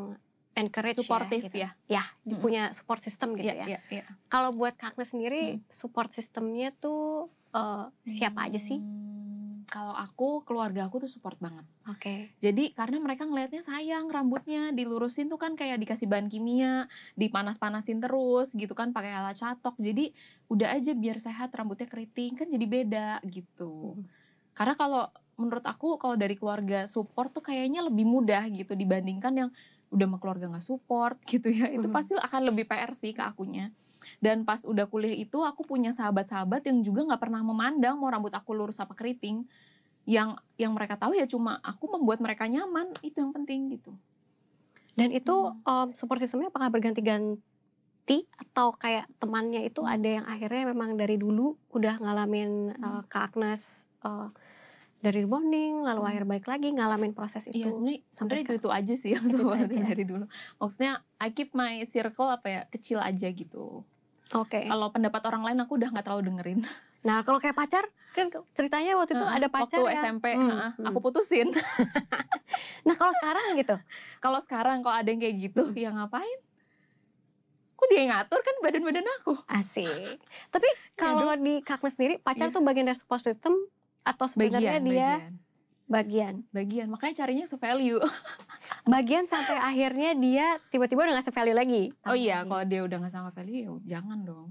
[0.59, 1.55] encourage Suportif ya, gitu.
[1.63, 1.69] ya.
[1.87, 2.43] Ya, Mm-mm.
[2.43, 3.67] punya support system gitu Iya, ya.
[3.71, 4.03] iya, iya.
[4.27, 8.83] Kalau buat Kak Agnes sendiri, support systemnya tuh eh, siapa aja sih?
[9.71, 11.63] Hmm, Kalau aku, keluarga aku tuh support banget.
[11.87, 12.35] Oke.
[12.43, 18.51] Jadi karena mereka ngelihatnya sayang rambutnya dilurusin tuh kan kayak dikasih bahan kimia, dipanas-panasin terus
[18.51, 19.79] gitu kan pakai alat catok.
[19.79, 20.11] Jadi
[20.51, 23.95] udah aja biar sehat rambutnya keriting kan jadi beda gitu.
[23.95, 24.03] Hmm.
[24.51, 25.07] Karena kalau
[25.39, 29.49] menurut aku kalau dari keluarga support tuh kayaknya lebih mudah gitu dibandingkan yang
[29.89, 31.95] udah sama keluarga nggak support gitu ya itu Mhm.
[31.95, 33.71] pasti akan lebih PR sih ke akunya
[34.19, 38.33] dan pas udah kuliah itu aku punya sahabat-sahabat yang juga nggak pernah memandang mau rambut
[38.33, 39.47] aku lurus apa keriting
[40.03, 43.93] yang yang mereka tahu ya cuma aku membuat mereka nyaman itu yang penting gitu
[44.91, 45.63] Dan itu Hmm.
[45.63, 49.93] um, support sistemnya apakah berganti-ganti atau kayak temannya itu Hmm.
[49.95, 52.83] ada yang akhirnya memang dari dulu udah ngalamin Hmm.
[52.83, 54.27] uh, ke Agnes uh,
[54.99, 56.09] dari bonding lalu Hmm.
[56.11, 57.57] akhir balik lagi ngalamin proses itu.
[57.57, 60.25] Iya sebenarnya sampai itu itu aja sih yang sebenarnya dari dulu.
[60.59, 63.87] Maksudnya I keep my circle apa ya kecil aja gitu.
[64.33, 64.63] Oke.
[64.63, 66.61] Kalau pendapat orang lain aku udah nggak terlalu dengerin.
[67.01, 67.81] Nah kalau kayak pacar
[68.13, 70.85] kan ceritanya waktu itu Heeh, ada pacar waktu yang SMP Hmm, hmm.
[70.85, 71.49] aku putusin.
[72.85, 73.75] Nah kalau sekarang gitu,
[74.19, 75.73] Kalau sekarang kalau ada yang kayak gitu Hmm.
[75.75, 76.39] ya ngapain?
[77.73, 79.33] Kok dia yang ngatur kan badan-badan aku.
[79.49, 80.21] asik.
[80.47, 82.53] Tapi kalau di Kaknes sendiri pacar Iya.
[82.53, 83.57] tuh bagian dari support system
[84.03, 85.33] atau sebenarnya Bagian, dia bagian,
[85.89, 86.35] bagian?
[86.53, 86.87] bagian.
[86.87, 87.97] Makanya carinya se-value.
[88.83, 91.83] Bagian sampai akhirnya dia tiba-tiba udah gak se-value lagi.
[92.03, 94.49] Oh iya, kalau dia udah nggak sama value, ya jangan dong.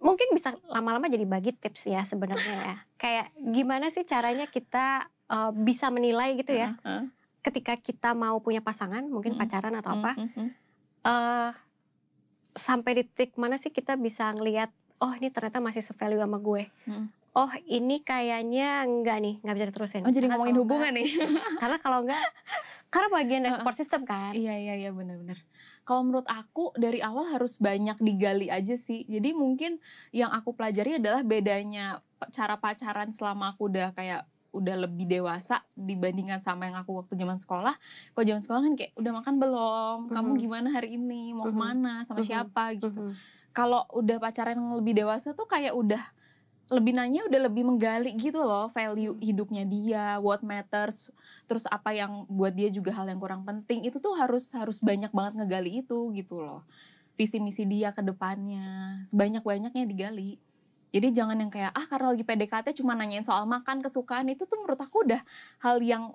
[0.00, 2.76] mungkin bisa lama-lama jadi bagi tips ya sebenarnya ya.
[2.96, 7.04] Kayak gimana sih caranya kita uh, bisa menilai gitu ya Heeh,
[7.40, 9.44] ketika kita mau punya pasangan, mungkin Mm-mm.
[9.44, 10.50] pacaran atau apa, heeh, heeh.
[11.02, 11.50] eh
[12.52, 16.64] sampai di titik mana sih kita bisa ngelihat oh ini ternyata masih se-value sama gue.
[16.84, 17.06] Mm.
[17.30, 20.02] Oh ini kayaknya enggak nih, nggak bisa diterusin.
[20.02, 21.08] Oh jadi Karena ngomongin hubungan enggak- nih.
[21.62, 22.20] karena kalau enggak,
[22.90, 24.34] karena bagian dari support system kan.
[24.34, 25.38] Iya iya iya benar-benar.
[25.86, 29.06] Kalau menurut aku dari awal harus banyak digali aja sih.
[29.06, 29.78] Jadi mungkin
[30.10, 32.02] yang aku pelajari adalah bedanya
[32.34, 37.38] cara pacaran selama aku udah kayak udah lebih dewasa dibandingkan sama yang aku waktu zaman
[37.38, 37.78] sekolah.
[38.10, 39.98] Kalau zaman sekolah kan kayak udah makan belum?
[40.10, 40.40] Kamu Mhm.
[40.42, 41.30] gimana hari ini?
[41.30, 41.54] Mau Mhm.
[41.54, 41.92] ke mana?
[42.02, 42.26] Sama Mhm.
[42.26, 43.14] siapa gitu.
[43.54, 46.02] Kalau udah pacaran yang lebih dewasa tuh kayak udah
[46.70, 51.10] lebih nanya udah lebih menggali gitu loh value hidupnya dia, what matters,
[51.50, 55.10] terus apa yang buat dia juga hal yang kurang penting itu tuh harus harus banyak
[55.10, 56.62] banget ngegali itu gitu loh.
[57.18, 60.38] Visi misi dia ke depannya sebanyak banyaknya digali.
[60.90, 64.58] Jadi jangan yang kayak ah karena lagi PDKT cuma nanyain soal makan kesukaan itu tuh
[64.62, 65.22] menurut aku udah
[65.62, 66.14] hal yang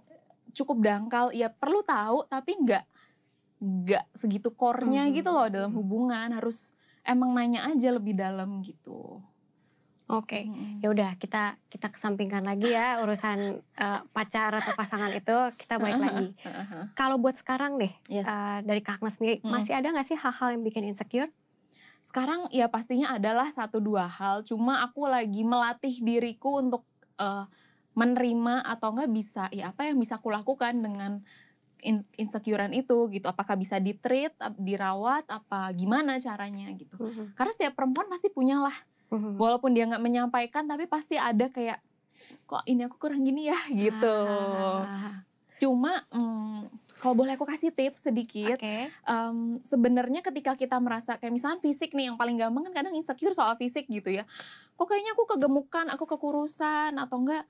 [0.55, 1.35] cukup dangkal.
[1.35, 2.83] Ya perlu tahu tapi nggak
[3.59, 5.13] nggak segitu core-nya Mhm.
[5.19, 6.75] gitu loh dalam hubungan harus
[7.07, 9.19] emang nanya aja lebih dalam gitu.
[10.05, 10.45] Oke.
[10.45, 10.85] Mm-mm.
[10.85, 15.97] Ya udah kita kita kesampingkan lagi ya urusan eh, pacar atau pasangan itu kita balik
[15.97, 16.27] lagi.
[16.93, 18.25] Kalau buat sekarang deh Yes.
[18.25, 19.49] eh, dari Kak Agnes sendiri Mm.
[19.49, 21.33] masih ada nggak sih hal-hal yang bikin insecure?
[22.05, 24.45] Sekarang ya pastinya adalah satu dua hal.
[24.45, 26.85] Cuma aku lagi melatih diriku untuk
[27.17, 27.45] eh,
[27.97, 31.25] menerima atau enggak bisa ya apa yang bisa aku lakukan dengan
[31.81, 33.25] in- insecurean itu gitu.
[33.25, 36.93] Apakah bisa ditreat, dirawat, apa gimana caranya gitu.
[37.33, 38.75] Karena setiap perempuan pasti punya lah.
[39.13, 39.37] Mhm.
[39.37, 41.79] Walaupun dia nggak menyampaikan tapi pasti ada kayak
[42.47, 44.17] kok ini aku kurang gini ya gitu.
[44.87, 45.23] Ah,
[45.55, 46.67] Cuma mm,
[46.99, 48.59] kalau boleh aku kasih tips sedikit.
[48.59, 48.91] Oke.
[49.07, 53.35] um, sebenarnya ketika kita merasa kayak misalnya fisik nih yang paling gampang kan kadang insecure
[53.35, 54.27] soal fisik gitu ya
[54.75, 57.43] kok kayaknya aku kegemukan aku kekurusan atau enggak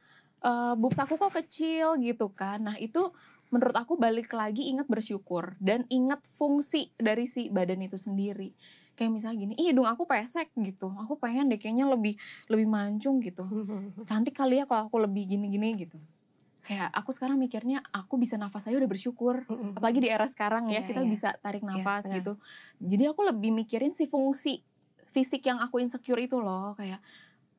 [0.46, 3.10] uh, boobs aku kok kecil gitu kan nah itu
[3.50, 8.54] menurut aku balik lagi ingat bersyukur dan ingat fungsi dari si badan itu sendiri
[8.96, 12.16] kayak misalnya gini ih hidung aku pesek gitu aku pengen deh kayaknya lebih
[12.48, 13.44] lebih mancung gitu
[14.10, 16.00] cantik kali ya kalau aku lebih gini-gini gitu
[16.62, 20.82] kayak aku sekarang mikirnya aku bisa nafas aja udah bersyukur apalagi di era sekarang ya
[20.82, 21.08] Iya, kita iya.
[21.08, 22.16] bisa tarik nafas benar.
[22.18, 22.34] gitu
[22.80, 24.66] jadi aku lebih mikirin si fungsi
[25.12, 26.98] fisik yang aku insecure itu loh kayak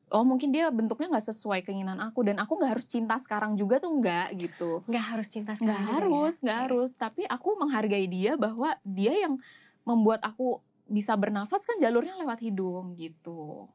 [0.07, 3.75] oh mungkin dia bentuknya nggak sesuai keinginan aku dan aku nggak harus cinta sekarang juga
[3.77, 5.95] tuh nggak gitu Nggak harus cinta nggak sekarang juga ya?
[5.95, 6.63] harus nggak Oke.
[6.67, 9.35] harus tapi aku menghargai dia bahwa dia yang
[9.83, 13.67] membuat aku bisa bernafas kan jalurnya lewat hidung gitu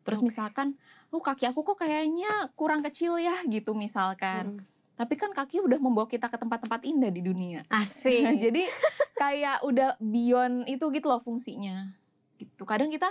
[0.00, 0.30] terus Oke.
[0.30, 4.64] misalkan oh kaki aku kok kayaknya kurang kecil ya gitu misalkan Mhm.
[4.94, 8.22] tapi kan kaki udah membawa kita ke tempat-tempat indah di dunia Asik.
[8.24, 8.62] Nah, jadi
[9.14, 11.94] kayak udah beyond itu gitu loh fungsinya.
[12.34, 12.62] Gitu.
[12.62, 13.10] Kadang kita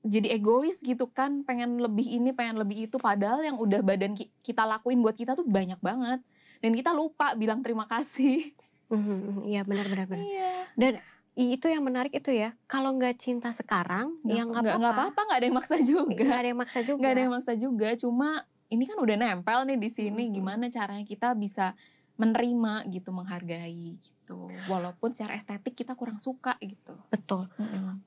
[0.00, 4.32] jadi egois gitu kan, pengen lebih ini, pengen lebih itu padahal yang udah badan ki-
[4.40, 6.24] kita lakuin buat kita tuh banyak banget.
[6.58, 8.50] Dan kita lupa bilang terima kasih.
[8.88, 10.24] Mhm, Iya benar-benar benar.
[10.24, 10.52] Iya.
[10.74, 10.92] Dan
[11.40, 12.52] itu yang menarik itu ya.
[12.68, 15.02] Kalau nggak cinta sekarang, ya nggak nggak nggak apa-apa.
[15.08, 16.20] apa-apa, nggak ada yang maksa juga.
[16.20, 16.98] Nggak ada yang maksa juga.
[17.00, 18.28] Nggak ada yang maksa juga, cuma
[18.70, 20.22] ini kan udah nempel nih di sini.
[20.28, 20.32] Mhm.
[20.36, 21.72] Gimana caranya kita bisa
[22.20, 24.52] menerima gitu, menghargai gitu.
[24.68, 26.92] Walaupun secara estetik kita kurang suka gitu.
[27.08, 27.48] Betul.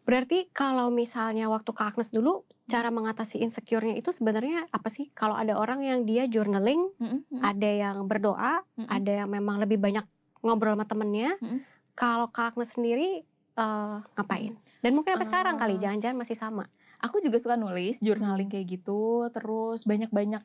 [0.06, 5.10] Berarti kalau misalnya waktu Kak Agnes dulu, cara mengatasi insecure-nya itu sebenarnya apa sih?
[5.18, 7.42] Kalau ada orang yang dia journaling, Mm-mm.
[7.42, 8.86] ada yang berdoa, Mm-mm.
[8.86, 10.06] ada yang memang lebih banyak
[10.46, 11.34] ngobrol sama temennya.
[11.42, 11.73] Mm-mm.
[11.94, 13.22] Kalau Kak Agnes sendiri
[13.54, 14.58] eh, ngapain?
[14.82, 15.82] Dan mungkin sampai sekarang kali, Eh.
[15.82, 16.66] jangan-jangan masih sama.
[17.00, 20.40] aku juga suka nulis journaling kayak gitu terus banyak-banyak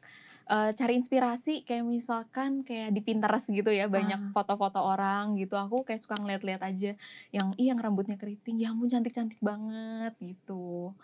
[0.51, 5.87] uh, cari inspirasi kayak misalkan kayak di Pinterest gitu ya banyak foto-foto orang gitu aku
[5.87, 6.99] kayak suka ngeliat-liat aja
[7.31, 10.99] yang iya yang rambutnya keriting ya ampun cantik-cantik banget gitu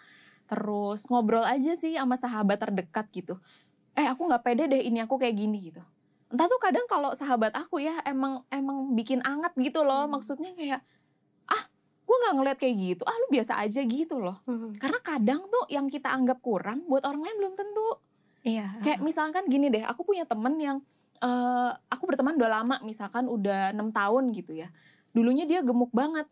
[0.50, 3.38] terus ngobrol aja sih sama sahabat terdekat gitu
[3.94, 5.87] eh aku nggak pede deh ini aku kayak gini gitu
[6.35, 10.11] entah tuh kadang kalau sahabat aku ya emang emang bikin anget gitu loh.
[10.11, 10.18] Hmm.
[10.18, 10.83] maksudnya kayak
[12.05, 13.03] gue nggak ngeliat kayak gitu.
[13.09, 14.38] Ah lu biasa aja gitu loh.
[14.47, 14.70] Hmm.
[14.77, 17.88] karena kadang tuh yang kita anggap kurang buat orang lain belum tentu.
[18.44, 18.66] Iya.
[18.85, 20.79] Kayak misalkan gini deh aku punya temen yang
[21.25, 24.68] uh, aku berteman udah lama misalkan udah enam tahun gitu ya.
[25.11, 26.29] Dulunya dia gemuk banget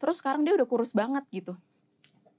[0.00, 1.52] terus sekarang dia udah kurus banget gitu.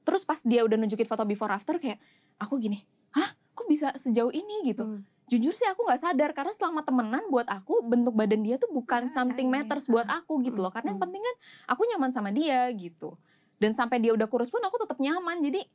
[0.08, 1.99] Terus pas dia udah nunjukin foto before after kayak
[2.39, 2.82] aku gini
[3.13, 3.36] hah?
[3.53, 4.73] Kok bisa sejauh ini?
[4.73, 4.86] gitu.
[4.86, 8.71] Hmm jujur sih aku nggak sadar karena selama temenan buat aku bentuk badan dia tuh
[8.71, 10.71] bukan something matters buat aku gitu loh.
[10.71, 11.35] Karena yang penting kan
[11.75, 13.19] aku nyaman sama dia gitu.
[13.59, 15.43] Dan sampai dia udah kurus pun aku tetap nyaman.
[15.43, 15.67] Jadi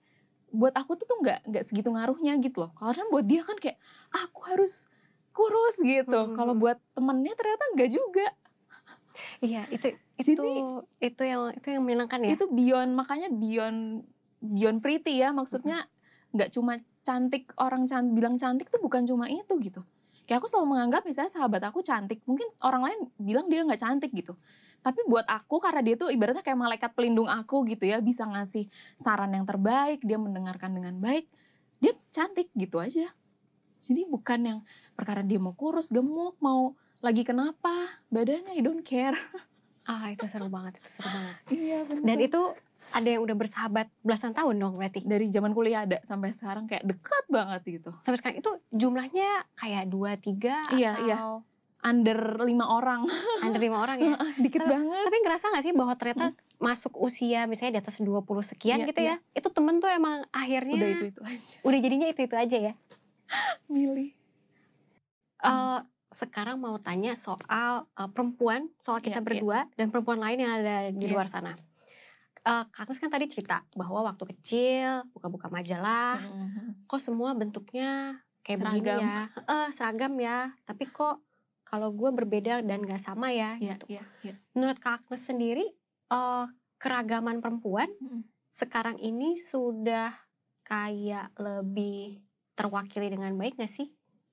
[0.53, 2.73] buat aku tuh tuh nggak nggak segitu ngaruhnya gitu loh.
[2.73, 3.77] Karena buat dia kan kayak
[4.09, 4.89] aku harus
[5.37, 6.17] kurus gitu.
[6.17, 6.33] Hmm.
[6.33, 8.27] kalau buat temennya ternyata nggak juga.
[9.45, 10.61] Iya itu itu jadi,
[11.13, 12.31] itu yang itu yang menyenangkan ya.
[12.41, 14.09] Itu beyond makanya beyond
[14.41, 15.29] beyond pretty ya.
[15.37, 15.85] Maksudnya
[16.33, 16.57] nggak hmm.
[16.57, 19.83] cuma cantik orang cantik bilang cantik tuh bukan cuma itu gitu.
[20.27, 24.11] Kayak aku selalu menganggap misalnya sahabat aku cantik mungkin orang lain bilang dia nggak cantik
[24.15, 24.39] gitu.
[24.83, 28.67] Tapi buat aku karena dia tuh ibaratnya kayak malaikat pelindung aku gitu ya bisa ngasih
[28.99, 31.27] saran yang terbaik dia mendengarkan dengan baik
[31.83, 33.11] dia cantik gitu aja.
[33.83, 34.59] Jadi bukan yang
[34.95, 39.19] perkara dia mau kurus gemuk mau lagi kenapa badannya I don't care.
[39.91, 41.35] Ah itu seru banget itu seru banget.
[41.51, 42.03] Iya bener.
[42.07, 42.43] dan itu
[42.93, 46.85] ada yang udah bersahabat belasan tahun dong berarti dari zaman kuliah ada sampai sekarang kayak
[46.85, 51.05] dekat banget gitu sampai sekarang itu jumlahnya kayak dua tiga iya atau...
[51.05, 51.17] iya
[51.83, 53.03] under lima orang
[53.43, 56.63] under lima orang ya dikit tapi, banget tapi ngerasa gak sih bahwa ternyata hmm.
[56.63, 58.23] masuk usia misalnya di atas 20
[58.55, 59.35] sekian iya, gitu ya iya.
[59.35, 62.73] itu temen tuh emang akhirnya udah itu itu aja udah jadinya itu itu aja ya
[63.67, 64.15] milih
[65.43, 65.83] uh,
[66.15, 69.27] sekarang mau tanya soal uh, perempuan soal kita yeah, iya.
[69.27, 69.75] berdua yeah.
[69.75, 71.15] dan perempuan lain yang ada di yeah.
[71.19, 71.59] luar sana
[72.47, 76.87] uh, Kak kan tadi cerita bahwa waktu kecil buka-buka majalah, mm-hmm.
[76.87, 78.79] kok semua bentuknya kayak seragam.
[78.79, 80.39] begini ya, uh, seragam ya.
[80.67, 81.23] Tapi kok
[81.67, 83.87] kalau gue berbeda dan gak sama ya, yeah, gitu.
[83.89, 84.37] Yeah, yeah.
[84.53, 85.67] Menurut Kak Agnes sendiri,
[86.13, 88.23] uh, keragaman perempuan mm-hmm.
[88.53, 90.13] sekarang ini sudah
[90.67, 92.21] kayak lebih
[92.53, 93.89] terwakili dengan baik gak sih?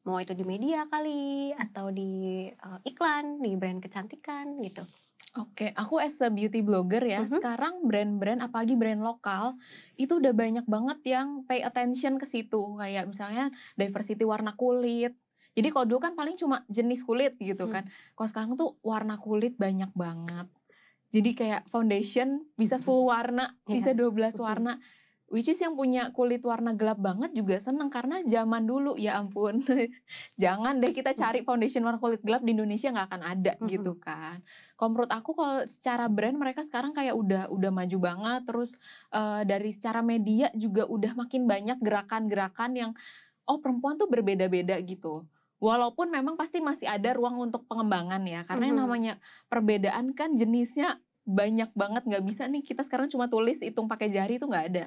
[0.08, 4.84] Mau itu di media kali, atau di uh, iklan, di brand kecantikan gitu.
[5.38, 7.38] Oke, aku as a beauty blogger ya, uh-huh.
[7.38, 9.62] sekarang brand-brand apalagi brand lokal
[9.94, 12.58] itu udah banyak banget yang pay attention ke situ.
[12.82, 15.14] Kayak misalnya diversity warna kulit.
[15.54, 17.86] Jadi kalau dulu kan paling cuma jenis kulit gitu kan.
[17.86, 17.94] Hmm.
[18.18, 20.50] Kalau sekarang tuh warna kulit banyak banget.
[21.10, 23.78] Jadi kayak foundation bisa 10 warna, yeah.
[23.78, 24.78] bisa 12 warna
[25.30, 29.62] which is yang punya kulit warna gelap banget juga seneng karena zaman dulu ya ampun.
[30.42, 33.70] Jangan deh kita cari foundation warna kulit gelap di Indonesia nggak akan ada mm-hmm.
[33.70, 34.42] gitu kan.
[34.76, 38.42] Kalau menurut aku kalau secara brand mereka sekarang kayak udah udah maju banget.
[38.50, 38.72] Terus
[39.14, 42.92] uh, dari secara media juga udah makin banyak gerakan-gerakan yang
[43.46, 45.26] oh perempuan tuh berbeda-beda gitu.
[45.60, 49.14] Walaupun memang pasti masih ada ruang untuk pengembangan ya, karena yang namanya
[49.52, 54.42] perbedaan kan jenisnya banyak banget nggak bisa nih kita sekarang cuma tulis hitung pakai jari
[54.42, 54.86] itu nggak ada.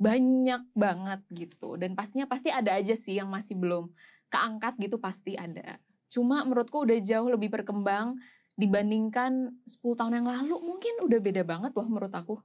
[0.00, 1.76] Banyak banget gitu.
[1.76, 3.92] Dan pastinya pasti ada aja sih yang masih belum
[4.32, 5.76] keangkat gitu pasti ada.
[6.08, 8.16] Cuma menurutku udah jauh lebih berkembang
[8.56, 10.56] dibandingkan 10 tahun yang lalu.
[10.64, 12.40] Mungkin udah beda banget loh menurut aku.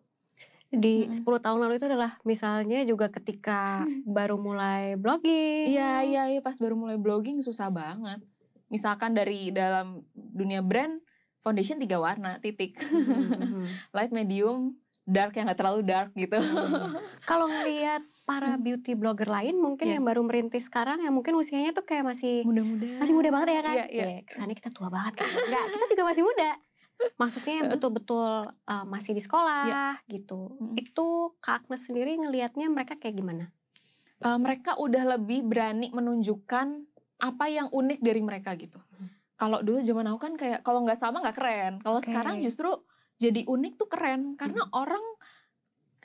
[0.67, 1.23] Di hmm.
[1.23, 5.71] 10 tahun lalu itu adalah misalnya juga ketika baru mulai blogging.
[5.71, 8.19] Iya iya iya pas baru mulai blogging susah banget.
[8.67, 10.99] Misalkan dari dalam dunia brand
[11.41, 13.65] foundation tiga warna titik mm-hmm.
[13.91, 17.01] light medium dark yang gak terlalu dark gitu mm-hmm.
[17.29, 18.61] kalau ngelihat para mm.
[18.61, 19.97] beauty blogger lain mungkin yes.
[19.97, 23.61] yang baru merintis sekarang yang mungkin usianya tuh kayak masih muda-muda masih muda banget ya
[23.65, 24.21] kan yeah, yeah.
[24.23, 26.49] kesannya kita tua banget kan enggak kita juga masih muda
[27.17, 29.93] maksudnya yang betul-betul uh, masih di sekolah yeah.
[30.05, 30.77] gitu mm.
[30.77, 31.07] itu
[31.41, 33.49] kak Agnes sendiri ngelihatnya mereka kayak gimana
[34.21, 36.85] uh, mereka udah lebih berani menunjukkan
[37.21, 41.01] apa yang unik dari mereka gitu mm kalau dulu zaman aku kan kayak kalau nggak
[41.01, 41.73] sama nggak keren.
[41.81, 42.13] Kalau okay.
[42.13, 42.69] sekarang justru
[43.17, 44.77] jadi unik tuh keren karena hmm.
[44.77, 45.05] orang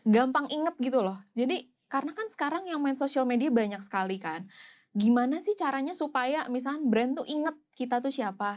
[0.08, 1.20] gampang inget gitu loh.
[1.36, 4.48] Jadi karena kan sekarang yang main sosial media banyak sekali kan.
[4.96, 8.56] Gimana sih caranya supaya misalnya brand tuh inget kita tuh siapa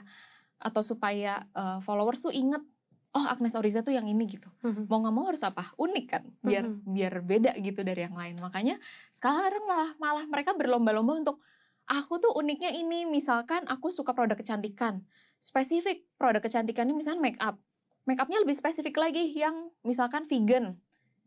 [0.56, 2.64] atau supaya uh, followers tuh inget
[3.12, 4.48] oh Agnes Oriza tuh yang ini gitu.
[4.64, 4.88] Mm-hmm.
[4.88, 5.76] Mau nggak mau harus apa?
[5.76, 6.88] Unik kan, biar mm-hmm.
[6.88, 8.40] biar beda gitu dari yang lain.
[8.40, 8.80] Makanya
[9.12, 11.44] sekarang malah malah mereka berlomba-lomba untuk
[11.90, 15.02] aku tuh uniknya ini misalkan aku suka produk kecantikan
[15.42, 17.58] spesifik produk kecantikan ini misalnya make up
[18.06, 20.78] make upnya lebih spesifik lagi yang misalkan vegan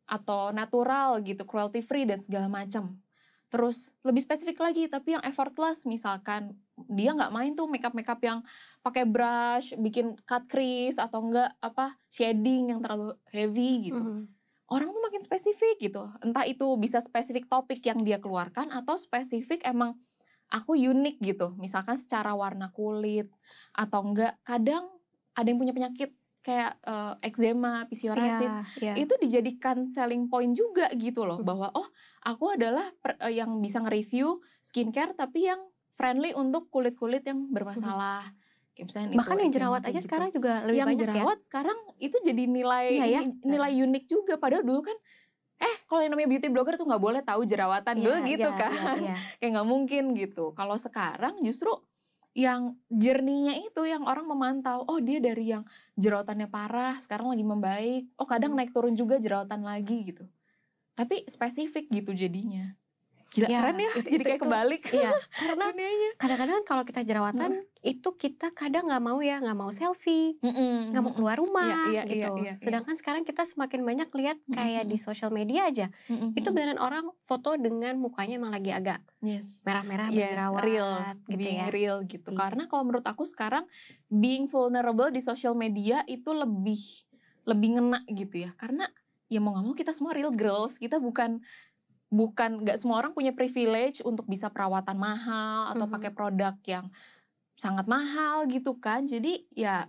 [0.06, 2.98] atau natural gitu, cruelty free dan segala macam.
[3.52, 6.56] Terus lebih spesifik lagi, tapi yang effortless misalkan
[6.88, 8.40] dia nggak main tuh makeup makeup yang
[8.80, 14.00] pakai brush, bikin cut crease atau enggak apa shading yang terlalu heavy gitu.
[14.00, 14.22] Mm -hmm.
[14.72, 16.08] Orang tuh makin spesifik gitu.
[16.24, 20.00] Entah itu bisa spesifik topik yang dia keluarkan atau spesifik emang
[20.53, 21.57] aku unik gitu.
[21.57, 23.32] Misalkan secara warna kulit
[23.72, 24.84] atau enggak kadang
[25.32, 28.50] ada yang punya penyakit kayak uh, eczema, psoriasis,
[28.82, 28.96] yeah, yeah.
[28.98, 31.46] itu dijadikan selling point juga gitu loh, hmm.
[31.46, 31.86] bahwa oh
[32.26, 35.62] aku adalah per, uh, yang bisa nge-review skincare tapi yang
[35.94, 38.26] friendly untuk kulit-kulit yang bermasalah.
[38.26, 38.42] Hmm.
[38.72, 40.07] Kayak Bahkan itu, yang jerawat aja gitu.
[40.09, 41.05] sekarang juga lebih yang banyak ya?
[41.12, 41.44] jerawat ya?
[41.44, 43.20] sekarang itu jadi nilai iya, ya?
[43.44, 44.34] nilai unik juga.
[44.40, 44.96] Padahal dulu kan
[45.62, 48.58] eh kalau yang namanya beauty blogger tuh nggak boleh tahu jerawatan yeah, dulu gitu yeah,
[48.58, 48.72] kan.
[48.74, 49.18] Yeah, yeah.
[49.38, 50.44] Kayak nggak mungkin gitu.
[50.58, 51.70] Kalau sekarang justru
[52.32, 55.68] yang jerninya itu yang orang memantau oh dia dari yang
[56.00, 58.64] jerawatannya parah sekarang lagi membaik oh kadang hmm.
[58.64, 60.24] naik turun juga jerawatan lagi gitu
[60.96, 62.72] tapi spesifik gitu jadinya
[63.33, 64.83] Gila ya, keren ya, itu, jadi itu, kayak itu, kebalik.
[64.93, 65.11] Iya,
[65.41, 65.66] karena
[66.20, 67.80] kadang-kadang kan kalau kita jerawatan hmm.
[67.80, 71.89] itu kita kadang nggak mau ya, nggak mau selfie, nggak mm -mm, mau keluar rumah
[71.89, 72.45] iya, iya, gitu.
[72.45, 73.01] Iya, iya, Sedangkan iya.
[73.01, 74.93] sekarang kita semakin banyak lihat kayak mm -mm.
[74.93, 76.28] di sosial media aja, mm -mm.
[76.37, 79.64] itu beneran orang foto dengan mukanya emang lagi agak yes.
[79.64, 80.91] merah-merah, yes, berjerawat, real,
[81.24, 81.68] gitu being ya.
[81.72, 82.28] real gitu.
[82.37, 82.39] Iya.
[82.39, 83.64] Karena kalau menurut aku sekarang
[84.12, 87.09] being vulnerable di sosial media itu lebih
[87.49, 88.85] lebih ngena gitu ya, karena
[89.33, 91.41] ya mau nggak mau kita semua real girls, kita bukan
[92.12, 95.94] bukan nggak semua orang punya privilege untuk bisa perawatan mahal atau mm -hmm.
[95.96, 96.92] pakai produk yang
[97.56, 99.08] sangat mahal gitu kan.
[99.08, 99.88] Jadi ya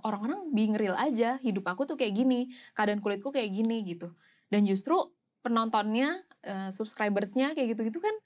[0.00, 1.36] orang-orang being real aja.
[1.44, 4.08] Hidup aku tuh kayak gini keadaan kulitku kayak gini gitu.
[4.48, 5.12] Dan justru
[5.44, 8.16] penontonnya uh, subscribersnya kayak gitu-gitu kan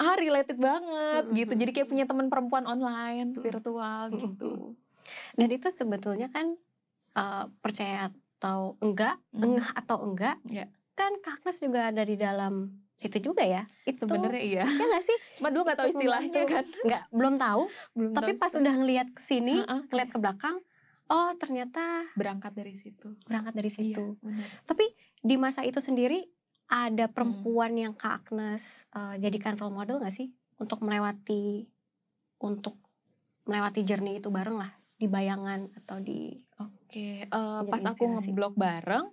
[0.00, 1.38] ah related banget mm -hmm.
[1.42, 1.52] gitu.
[1.58, 4.78] Jadi kayak punya teman perempuan online virtual gitu.
[5.34, 6.54] Dan itu sebetulnya kan
[7.18, 9.42] uh, percaya atau enggak mm -hmm.
[9.42, 10.70] enggak atau enggak yeah
[11.00, 12.68] kan Kaknes juga ada di dalam
[13.00, 13.64] situ juga ya.
[13.88, 14.64] Itu sebenarnya iya.
[14.68, 15.18] Ya nggak sih?
[15.40, 16.64] Cuma dulu nggak tahu istilahnya kan.
[16.84, 17.62] Nggak, belum tahu.
[17.96, 20.60] Belum Tapi tahu pas udah ngelihat ke sini, ngeliat ke belakang,
[21.08, 23.16] oh ternyata berangkat dari situ.
[23.24, 24.04] Berangkat dari iya, situ.
[24.20, 24.84] Iya, Tapi
[25.24, 26.20] di masa itu sendiri
[26.68, 27.14] ada hmm.
[27.16, 27.82] perempuan hmm.
[27.88, 30.30] yang Kak Agnes uh, jadikan role model nggak sih
[30.60, 31.66] untuk melewati
[32.44, 32.76] untuk
[33.48, 34.70] melewati journey itu bareng lah
[35.00, 37.32] di bayangan atau di Oke, okay.
[37.32, 39.08] uh, eh, pas aku ngeblok bareng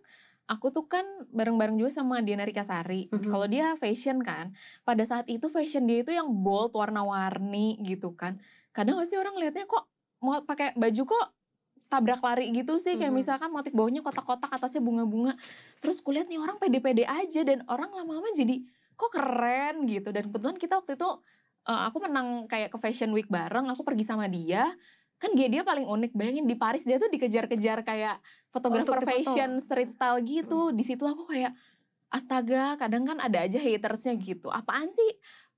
[0.47, 1.03] aku tuh kan
[1.35, 3.11] bareng-bareng juga sama Diana Rikasari.
[3.11, 3.29] Mm -hmm.
[3.29, 4.55] Kalau dia fashion kan,
[4.87, 8.39] pada saat itu fashion dia itu yang bold, warna-warni gitu kan.
[8.71, 9.85] Kadang masih orang lihatnya kok
[10.23, 11.25] mau pakai baju kok
[11.91, 12.95] tabrak lari gitu sih.
[12.95, 13.19] Kayak mm -hmm.
[13.19, 15.35] misalkan motif bawahnya kotak-kotak, atasnya bunga-bunga.
[15.83, 18.63] Terus kulihat nih orang pede-pede aja dan orang lama-lama jadi
[18.95, 20.15] kok keren gitu.
[20.15, 21.09] Dan kebetulan kita waktu itu
[21.67, 24.71] uh, aku menang kayak ke Fashion Week bareng, aku pergi sama dia
[25.17, 28.21] kan dia dia paling unik bayangin di Paris dia tuh dikejar-kejar kayak
[28.53, 31.57] fotografer oh, fashion street style gitu di situ aku kayak
[32.13, 35.11] astaga kadang kan ada aja hatersnya gitu apaan sih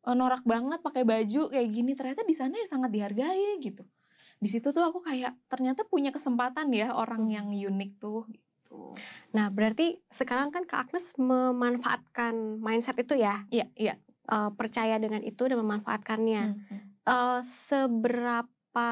[0.07, 3.83] eh, norak banget pakai baju kayak gini ternyata di sana ya sangat dihargai gitu
[4.39, 7.35] di situ tuh aku kayak ternyata punya kesempatan ya orang hmm.
[7.35, 8.95] yang unik tuh gitu.
[9.35, 13.43] Nah berarti sekarang kan Kak Agnes memanfaatkan mindset itu ya?
[13.51, 13.95] Iya iya.
[14.29, 16.43] Uh, percaya dengan itu dan memanfaatkannya.
[16.55, 16.79] Hmm.
[17.03, 18.91] Uh, seberapa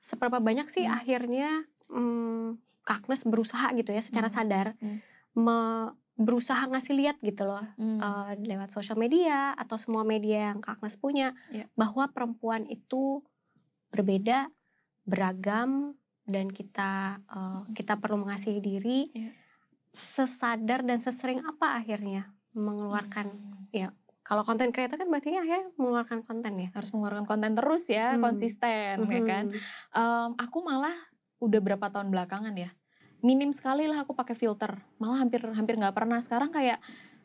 [0.00, 0.96] seberapa banyak sih hmm.
[0.96, 1.50] akhirnya
[1.92, 4.34] hmm, Kaknes berusaha gitu ya secara hmm.
[4.34, 4.98] sadar hmm.
[5.30, 5.58] Me,
[6.20, 8.00] berusaha ngasih lihat gitu loh hmm.
[8.00, 11.68] uh, lewat sosial media atau semua media yang Kaknes punya yeah.
[11.76, 13.24] bahwa perempuan itu
[13.88, 14.48] berbeda,
[15.04, 15.94] beragam
[16.28, 19.00] dan kita uh, kita perlu mengasihi diri.
[19.10, 19.34] Yeah.
[19.90, 23.74] Sesadar dan sesering apa akhirnya mengeluarkan hmm.
[23.74, 23.90] ya
[24.30, 28.22] kalau konten creator kan berarti akhirnya mengeluarkan konten ya harus mengeluarkan konten terus ya hmm.
[28.22, 29.10] konsisten hmm.
[29.10, 29.44] ya kan
[29.90, 30.94] um, aku malah
[31.42, 32.70] udah berapa tahun belakangan ya
[33.26, 36.78] minim sekali lah aku pakai filter malah hampir hampir nggak pernah sekarang kayak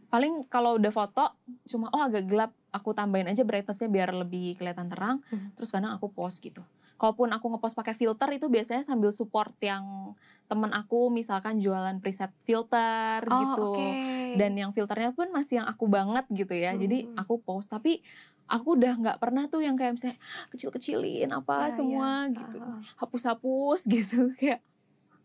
[0.10, 1.30] paling kalau udah foto
[1.70, 5.53] cuma oh agak gelap aku tambahin aja brightnessnya biar lebih kelihatan terang hmm.
[5.53, 6.66] terus kadang aku post gitu
[6.96, 10.16] kalaupun aku ngepost pakai filter itu biasanya sambil support yang
[10.48, 14.39] temen aku misalkan jualan preset filter oh, gitu okay.
[14.39, 16.80] dan yang filternya pun masih yang aku banget gitu ya hmm.
[16.80, 18.00] jadi aku post tapi
[18.46, 20.18] aku udah nggak pernah tuh yang kayak misalnya
[20.54, 22.38] kecil-kecilin apa ya, semua ya.
[22.38, 22.58] gitu
[23.02, 24.62] hapus-hapus gitu kayak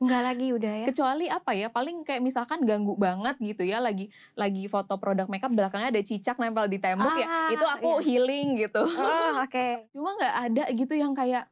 [0.00, 0.86] Enggak lagi udah ya.
[0.88, 1.68] Kecuali apa ya?
[1.68, 6.40] Paling kayak misalkan ganggu banget gitu ya lagi lagi foto produk makeup belakangnya ada cicak
[6.40, 7.28] nempel di tembok ya.
[7.28, 7.60] ah, ya.
[7.60, 8.04] Itu aku iya.
[8.08, 8.80] healing gitu.
[8.80, 9.52] Oh, oke.
[9.52, 9.84] Okay.
[9.92, 11.44] Cuma nggak ada gitu yang kayak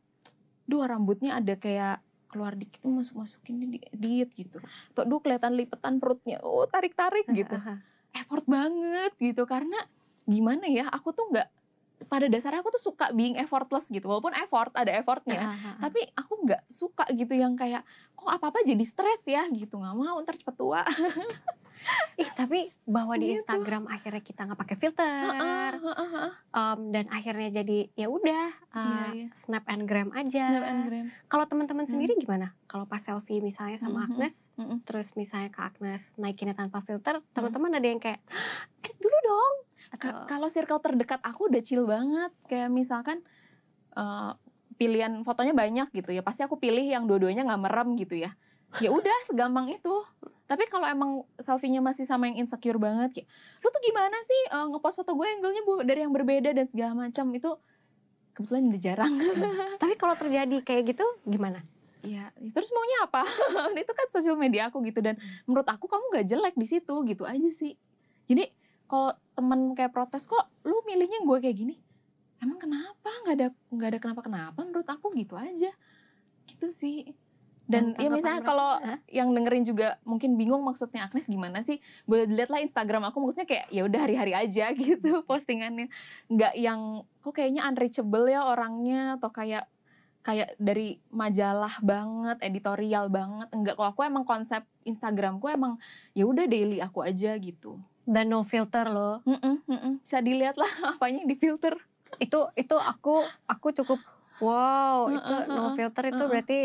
[0.69, 4.61] duh rambutnya ada kayak keluar dikit masuk masukin di edit gitu.
[4.93, 6.39] Atau duh kelihatan lipetan perutnya.
[6.45, 7.57] Oh tarik tarik gitu.
[8.13, 9.81] effort banget gitu karena
[10.29, 11.49] gimana ya aku tuh nggak
[12.09, 14.05] pada dasarnya aku tuh suka being effortless gitu.
[14.05, 17.81] Walaupun effort ada effortnya tapi aku nggak suka gitu yang kayak
[18.13, 19.49] kok apa apa jadi stres ya?
[19.49, 19.81] gitu.
[19.81, 20.85] Nggak mau ntar cepet tua
[22.21, 23.35] Ih, tapi bahwa di Gitu.
[23.39, 25.73] Instagram akhirnya kita nggak pakai filter
[26.51, 29.27] em, dan akhirnya jadi ya udah uh, Iya, iya.
[29.33, 30.45] snap and gram aja.
[30.49, 31.07] Snap and gram.
[31.27, 31.93] Kalau teman-teman Hmm.
[31.93, 32.53] sendiri gimana?
[32.65, 34.07] Kalau pas selfie misalnya sama Mhm.
[34.09, 34.79] Agnes, Mm-mm.
[34.83, 37.27] terus misalnya Kak Agnes naikinnya tanpa filter, Hmm.
[37.33, 38.21] teman-teman ada yang kayak,
[38.83, 39.55] eh dulu dong.
[40.27, 42.33] Kalau circle terdekat aku udah chill banget.
[42.45, 43.23] Kayak misalkan
[43.91, 44.33] eh,
[44.75, 46.23] pilihan fotonya banyak gitu ya.
[46.23, 48.31] Pasti aku pilih yang dua-duanya nggak merem gitu ya.
[48.77, 49.95] Ya udah segampang itu.
[50.49, 53.29] Tapi kalau emang selfie-nya masih sama yang insecure banget kayak,
[53.61, 56.97] lu tuh gimana sih eh, ngepost foto gue angle-nya bu- dari yang berbeda dan segala
[56.97, 57.53] macam itu
[58.33, 59.13] kebetulan udah jarang.
[59.83, 61.61] tapi kalau terjadi kayak gitu gimana?
[62.01, 63.23] Iya, terus maunya apa?
[63.83, 67.29] itu kan sosial media aku gitu dan menurut aku kamu gak jelek di situ gitu
[67.29, 67.77] aja sih.
[68.25, 68.49] Jadi
[68.89, 71.77] kalau temen kayak protes kok lu milihnya gue kayak gini,
[72.41, 73.11] emang kenapa?
[73.27, 75.69] Nggak ada nggak ada kenapa kenapa menurut aku gitu aja,
[76.49, 77.13] gitu sih.
[77.69, 78.81] Dan, ya misalnya kalau
[79.13, 81.85] yang dengerin juga mungkin bingung maksudnya Agnes gimana sih?
[82.09, 85.93] Boleh dilihat lah Instagram aku maksudnya kayak ya udah hari-hari aja gitu postingannya.
[86.33, 89.69] Nggak yang kok kayaknya unreachable ya orangnya atau kayak
[90.25, 93.49] kayak dari majalah banget, editorial banget.
[93.53, 95.77] Enggak, kalau aku emang konsep Instagramku emang
[96.17, 97.77] ya udah daily aku aja gitu.
[98.09, 99.21] dan no filter loh.
[99.29, 99.93] Mm-mm, mm-mm.
[100.01, 101.77] Bisa dilihat lah apanya yang difilter.
[102.17, 104.01] Itu itu aku aku cukup
[104.41, 106.61] wow itu no filter itu berarti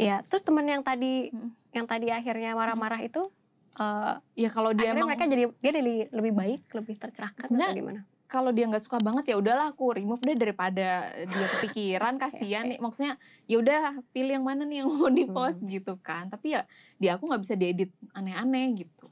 [0.00, 0.16] ya.
[0.24, 1.50] Terus temen yang tadi Mm.
[1.70, 3.20] yang tadi akhirnya marah-marah itu
[3.76, 7.70] eh, Ya kalau dia akhirnya emang mereka jadi dia lebih lebih baik, lebih tercerahkan atau
[7.70, 8.02] gimana?
[8.26, 10.86] kalau dia nggak suka banget ya udahlah aku remove deh daripada
[11.18, 15.58] dia kepikiran kasihan nih maksudnya ya udah pilih yang mana nih yang mau di post
[15.64, 16.62] gitu kan tapi ya
[16.96, 19.10] dia aku nggak bisa diedit aneh-aneh gitu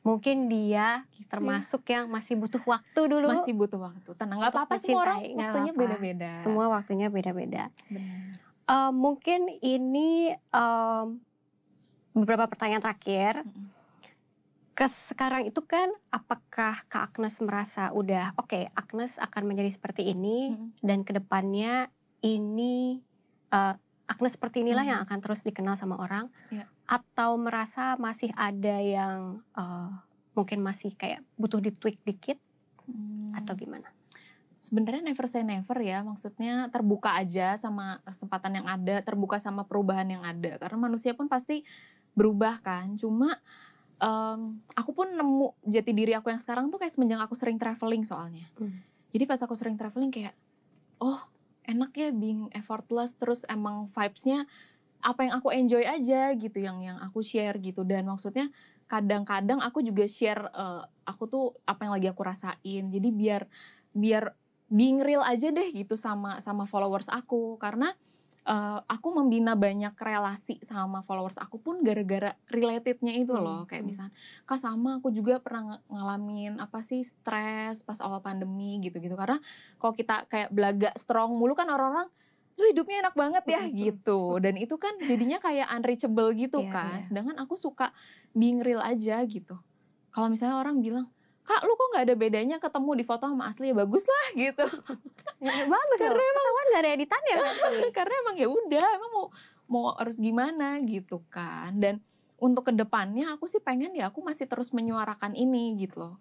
[0.00, 1.28] Mungkin dia Gitu ya.
[1.28, 3.26] termasuk yang masih butuh waktu dulu.
[3.28, 7.74] masih butuh waktu tenang nggak apa-apa semua orang waktunya beda-beda Semua waktunya beda-beda.
[7.88, 8.45] Benar.
[8.66, 11.06] Eh, mungkin ini em,
[12.10, 13.46] beberapa pertanyaan terakhir.
[14.76, 20.52] Ke sekarang itu kan, apakah Kak Agnes merasa udah oke, Agnes akan menjadi seperti ini
[20.52, 20.76] Mm-mm.
[20.82, 21.88] dan ke depannya
[22.20, 23.00] ini
[23.54, 23.74] eh,
[24.06, 24.92] Agnes seperti inilah Hmm.
[24.92, 26.66] yang akan terus dikenal sama orang, Iya.
[26.86, 29.90] atau merasa masih ada yang eh,
[30.34, 32.38] mungkin masih kayak butuh ditweak dikit
[32.86, 33.34] Hmm.
[33.34, 33.90] atau gimana?
[34.66, 40.10] Sebenarnya never say never ya maksudnya terbuka aja sama kesempatan yang ada terbuka sama perubahan
[40.10, 40.58] yang ada.
[40.58, 41.62] Karena manusia pun pasti
[42.18, 42.98] berubah kan.
[42.98, 43.38] Cuma
[44.02, 48.02] em, aku pun nemu jati diri aku yang sekarang tuh kayak semenjak aku sering traveling
[48.02, 48.50] soalnya.
[48.58, 48.82] Hmm.
[49.14, 50.36] jadi pas aku sering traveling kayak
[51.00, 51.16] oh
[51.64, 54.44] enak ya being effortless terus emang vibesnya
[55.00, 57.86] apa yang aku enjoy aja gitu yang yang aku share gitu.
[57.86, 58.50] Dan maksudnya
[58.90, 62.84] kadang-kadang aku juga share eh, aku tuh apa yang lagi aku rasain.
[62.90, 63.46] Jadi biar
[63.96, 64.34] biar
[64.66, 67.58] being real aja deh gitu sama sama followers aku.
[67.58, 67.94] Karena
[68.46, 73.62] eh, aku membina banyak relasi sama followers aku pun gara-gara relatednya itu loh.
[73.64, 73.90] Hmm, kayak hmm.
[73.90, 74.12] misalnya
[74.46, 79.14] kak sama aku juga pernah ng- ngalamin apa sih stres pas awal pandemi gitu-gitu.
[79.14, 79.38] Karena
[79.78, 82.06] kalau kita kayak belaga strong mulu kan orang-orang
[82.56, 84.20] lu hidupnya enak banget ya Hmm, gitu.
[84.40, 86.98] Dan itu kan jadinya kayak unreachable gitu Iya, kan.
[87.02, 87.06] iya.
[87.06, 87.92] sedangkan aku suka
[88.32, 89.60] being real aja gitu.
[90.08, 91.12] Kalau misalnya orang bilang
[91.46, 93.70] kak lu kok nggak ada bedanya ketemu di foto sama asli?
[93.70, 94.66] Ya bagus lah gitu.
[95.38, 96.34] Ya, bagus Karena loh.
[96.34, 97.88] Ketahuan gak ada editannya berarti.
[97.94, 99.26] karena emang ya udah emang mau
[99.66, 101.78] mau harus gimana gitu kan.
[101.78, 102.02] Dan
[102.36, 106.16] untuk ke depannya aku sih pengen ya aku masih terus menyuarakan ini gitu loh.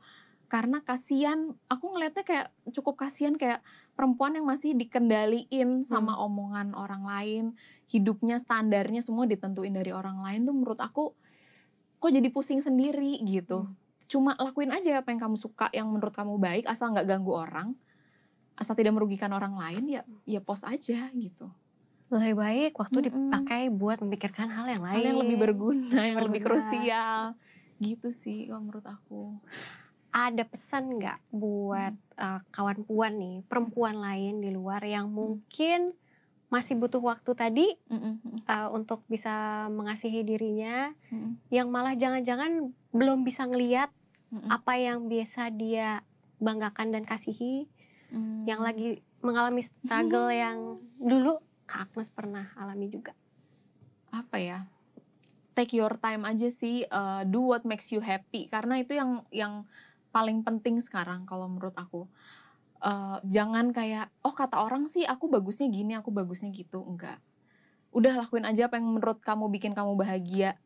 [0.45, 3.65] Karena kasihan aku ngelihatnya kayak cukup kasihan kayak
[3.97, 7.45] perempuan yang masih dikendaliin sama omongan orang lain.
[7.89, 11.17] Hidupnya standarnya semua ditentuin dari orang lain tuh menurut aku
[11.97, 13.65] kok jadi pusing sendiri gitu.
[13.65, 13.84] Hmm.
[14.06, 17.74] Cuma lakuin aja apa yang kamu suka yang menurut kamu baik asal nggak ganggu orang
[18.56, 21.49] asal tidak merugikan orang lain ya ya post aja gitu
[22.06, 23.08] Lebih baik waktu Mm-mm.
[23.10, 24.95] dipakai buat memikirkan hal yang lain.
[24.95, 26.62] hal yang lebih berguna yang lebih Berguna.
[26.62, 27.22] krusial
[27.76, 29.26] gitu sih kalau menurut aku
[30.14, 35.91] Ada pesan nggak buat eh, kawan puan nih, perempuan lain di luar yang mungkin
[36.56, 43.28] masih butuh waktu tadi mm-mm, eh, untuk bisa mengasihi dirinya, mm-mm, yang malah jangan-jangan belum
[43.28, 43.91] bisa ngeliat
[44.32, 45.99] mm-mm, apa yang biasa dia
[46.39, 47.68] banggakan dan kasihi,
[48.16, 48.47] mm.
[48.47, 53.12] yang lagi mengalami struggle yang dulu Kak Agnes pernah alami juga.
[54.16, 54.64] apa ya?
[55.60, 58.47] Take your time aja sih uh, do what makes you happy.
[58.47, 59.68] Karena itu yang yang
[60.16, 62.08] paling penting sekarang kalau menurut aku
[62.86, 66.86] Uh, jangan kayak oh kata orang sih aku bagusnya gini aku bagusnya gitu.
[66.86, 67.17] Enggak.
[67.89, 70.61] Udah lakuin aja apa yang menurut kamu bikin kamu bahagia.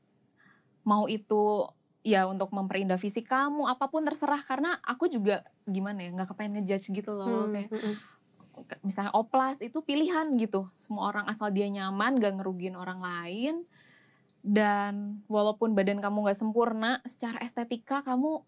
[0.84, 1.72] Mau itu
[2.04, 4.44] ya untuk memperindah fisik kamu apa pun terserah.
[4.44, 7.96] Karena aku juga gimana ya nggak kepengen ngejudge gitu loh Hmm, kayak mm-mm.
[8.84, 10.68] misalnya oplas itu pilihan gitu.
[10.76, 13.64] Semua orang asal dia nyaman gak ngerugiin orang lain.
[14.44, 18.44] Dan walaupun badan kamu nggak sempurna secara estetika kamu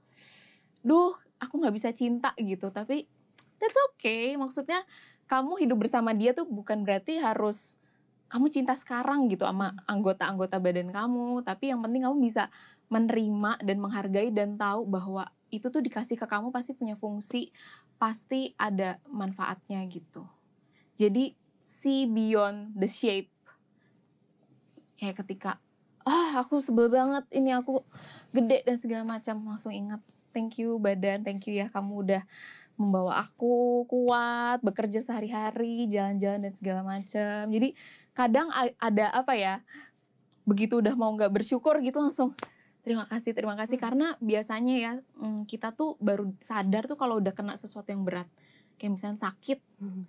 [0.84, 2.68] duh aku nggak bisa cinta gitu.
[2.68, 3.08] Tapi
[3.62, 4.34] that's okay.
[4.34, 4.82] Maksudnya
[5.30, 7.78] kamu hidup bersama dia tuh bukan berarti harus
[8.28, 11.46] kamu cinta sekarang gitu sama anggota-anggota badan kamu.
[11.46, 12.50] Tapi yang penting kamu bisa
[12.92, 17.52] menerima dan menghargai dan tahu bahwa itu tuh dikasih ke kamu pasti punya fungsi
[18.02, 20.26] pasti ada manfaatnya gitu.
[20.98, 23.30] Jadi see beyond the shape.
[24.98, 25.52] Kayak ketika
[26.02, 27.86] ah aku sebel banget ini aku
[28.34, 29.44] gede dan segala macam.
[29.46, 30.02] Langsung ingat
[30.34, 31.22] thank you badan.
[31.22, 32.24] Thank you ya kamu udah
[32.82, 37.78] membawa aku kuat bekerja sehari-hari jalan-jalan dan segala macam jadi
[38.18, 38.50] kadang
[38.82, 39.62] ada apa ya
[40.44, 42.34] begitu udah mau nggak bersyukur gitu langsung
[42.82, 43.86] terima kasih terima kasih hmm.
[43.86, 48.26] karena biasanya ya hmm, kita tuh baru sadar tuh kalau udah kena sesuatu yang berat
[48.82, 50.04] kayak misalnya sakit hmm.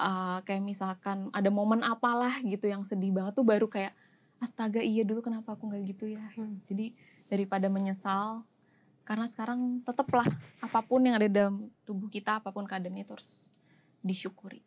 [0.00, 3.92] uh, kayak misalkan ada momen apalah gitu yang sedih banget tuh baru kayak
[4.40, 6.64] astaga iya dulu kenapa aku nggak gitu ya hmm.
[6.64, 6.96] jadi
[7.28, 8.48] daripada menyesal
[9.08, 10.28] karena sekarang tetaplah
[10.60, 13.48] apa pun yang ada dalam tubuh kita apa pun keadaannya terus
[14.04, 14.60] disyukuri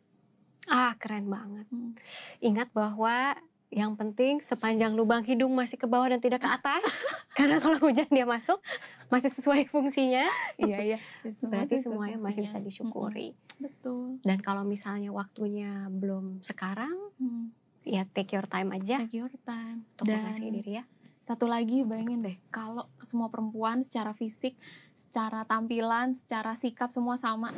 [0.70, 1.66] Ah, keren banget.
[1.74, 1.94] Hmm.
[2.38, 3.34] Ingat bahwa
[3.72, 6.84] yang penting sepanjang lubang hidung masih ke bawah dan tidak ke atas.
[7.38, 8.60] Karena kalau hujan dia masuk
[9.08, 10.28] masih sesuai fungsinya.
[10.60, 10.98] iya, iya.
[11.50, 13.32] Berarti semuanya masih bisa disyukuri.
[13.32, 14.04] Hmm, betul.
[14.22, 17.50] Dan kalau misalnya waktunya belum sekarang, hmm.
[17.88, 19.02] ya take your time aja.
[19.02, 19.88] Take your time.
[19.98, 20.84] Untuk dan diri ya.
[21.22, 24.58] Satu lagi bayangin deh, kalau semua perempuan secara fisik,
[24.98, 27.54] secara tampilan, secara sikap semua sama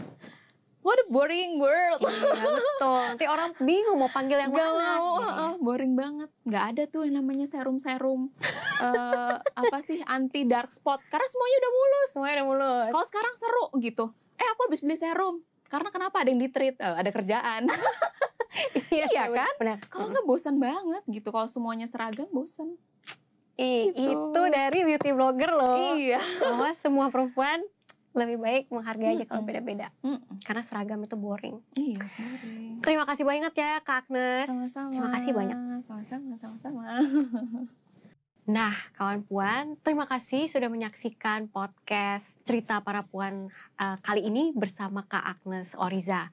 [0.85, 2.05] what a boring world.
[2.05, 3.03] Iya betul.
[3.17, 4.89] Nanti orang bingung mau panggil yang Gak mana.
[5.01, 6.29] Mau, uh, boring banget.
[6.45, 8.29] Gak ada tuh yang namanya serum-serum
[8.85, 11.01] uh, apa sih anti dark spot.
[11.09, 12.11] Karena semuanya udah mulus.
[12.13, 12.91] Semuanya udah mulus.
[12.93, 14.05] Kalau sekarang seru gitu.
[14.37, 15.41] Eh aku habis beli serum.
[15.73, 16.77] Karena kenapa ada yang di treat?
[16.77, 17.67] Uh, ada kerjaan.
[18.95, 19.81] iya, iya kan?
[19.89, 21.33] Kalau nggak bosan banget gitu.
[21.33, 22.77] Kalau semuanya seragam bosan.
[23.55, 24.35] Ih, gitu.
[24.35, 25.95] itu dari beauty blogger loh.
[25.95, 26.19] Iya.
[26.43, 27.63] Bahwa semua perempuan
[28.15, 29.91] lebih baik menghargai aja kalau beda-beda.
[30.47, 31.59] Karena seragam itu boring.
[31.75, 32.79] Iya, boring.
[32.83, 34.47] Terima kasih banyak ya Kak Agnes.
[34.47, 34.91] Sama-sama.
[34.95, 35.59] Terima kasih banyak.
[35.83, 36.83] Sama-sama, sama-sama.
[38.45, 43.49] Nah, kawan puan, terima kasih sudah menyaksikan podcast cerita para puan
[43.81, 46.29] uh, kali ini bersama Kak Agnes Oriza.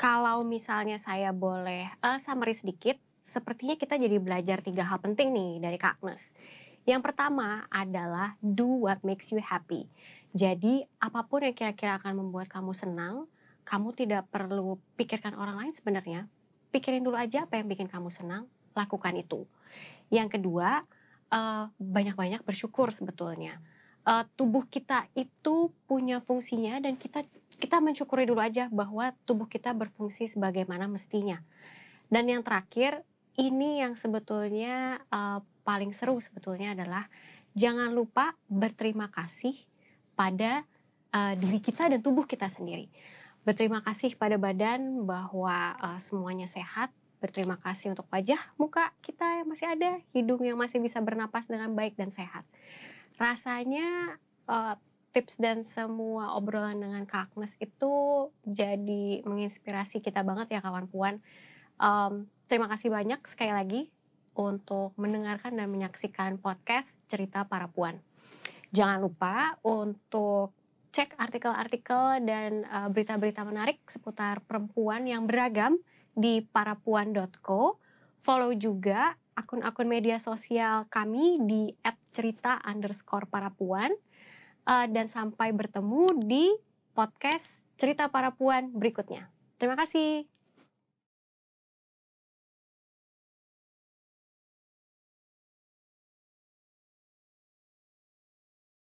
[0.00, 5.50] Kalau misalnya saya boleh uh, summary sedikit, sepertinya kita jadi belajar tiga hal penting nih
[5.62, 6.34] dari Kak Agnes.
[6.82, 9.86] Yang pertama adalah do what makes you happy.
[10.34, 13.30] Jadi apa pun yang kira-kira akan membuat kamu senang,
[13.62, 16.26] kamu tidak perlu pikirkan orang lain sebenarnya.
[16.74, 19.46] Pikirin dulu aja apa yang bikin kamu senang, lakukan itu.
[20.10, 20.82] Yang kedua,
[21.30, 23.62] eh, banyak-banyak bersyukur sebetulnya.
[24.02, 27.22] Uh, tubuh kita itu punya fungsinya dan kita
[27.54, 31.38] kita mensyukuri dulu aja bahwa tubuh kita berfungsi sebagaimana mestinya.
[32.10, 33.06] Dan yang terakhir,
[33.38, 37.08] ini yang sebetulnya uh, paling seru sebetulnya adalah
[37.56, 39.56] jangan lupa berterima kasih
[40.12, 40.64] pada
[41.12, 42.92] uh, diri kita dan tubuh kita sendiri.
[43.42, 46.92] Berterima kasih pada badan bahwa uh, semuanya sehat.
[47.22, 51.70] Berterima kasih untuk wajah, muka kita yang masih ada, hidung yang masih bisa bernapas dengan
[51.70, 52.42] baik dan sehat.
[53.14, 54.18] Rasanya
[54.50, 54.74] uh,
[55.14, 61.22] tips dan semua obrolan dengan Kak Agnes itu jadi menginspirasi kita banget ya kawan puan.
[61.78, 63.82] Um, terima kasih banyak sekali lagi
[64.36, 67.96] untuk mendengarkan dan menyaksikan podcast cerita para puan.
[68.76, 70.52] Jangan lupa untuk
[70.92, 75.80] cek artikel-artikel dan uh, berita-berita menarik seputar perempuan yang beragam
[76.12, 77.80] di parapuan.co.
[78.20, 81.72] Follow juga akun-akun media sosial kami di
[82.12, 83.96] @cerita underscore parapuan.
[84.68, 86.52] Uh, dan sampai bertemu di
[86.92, 89.26] podcast Cerita Parapuan berikutnya.
[89.58, 90.31] Terima kasih.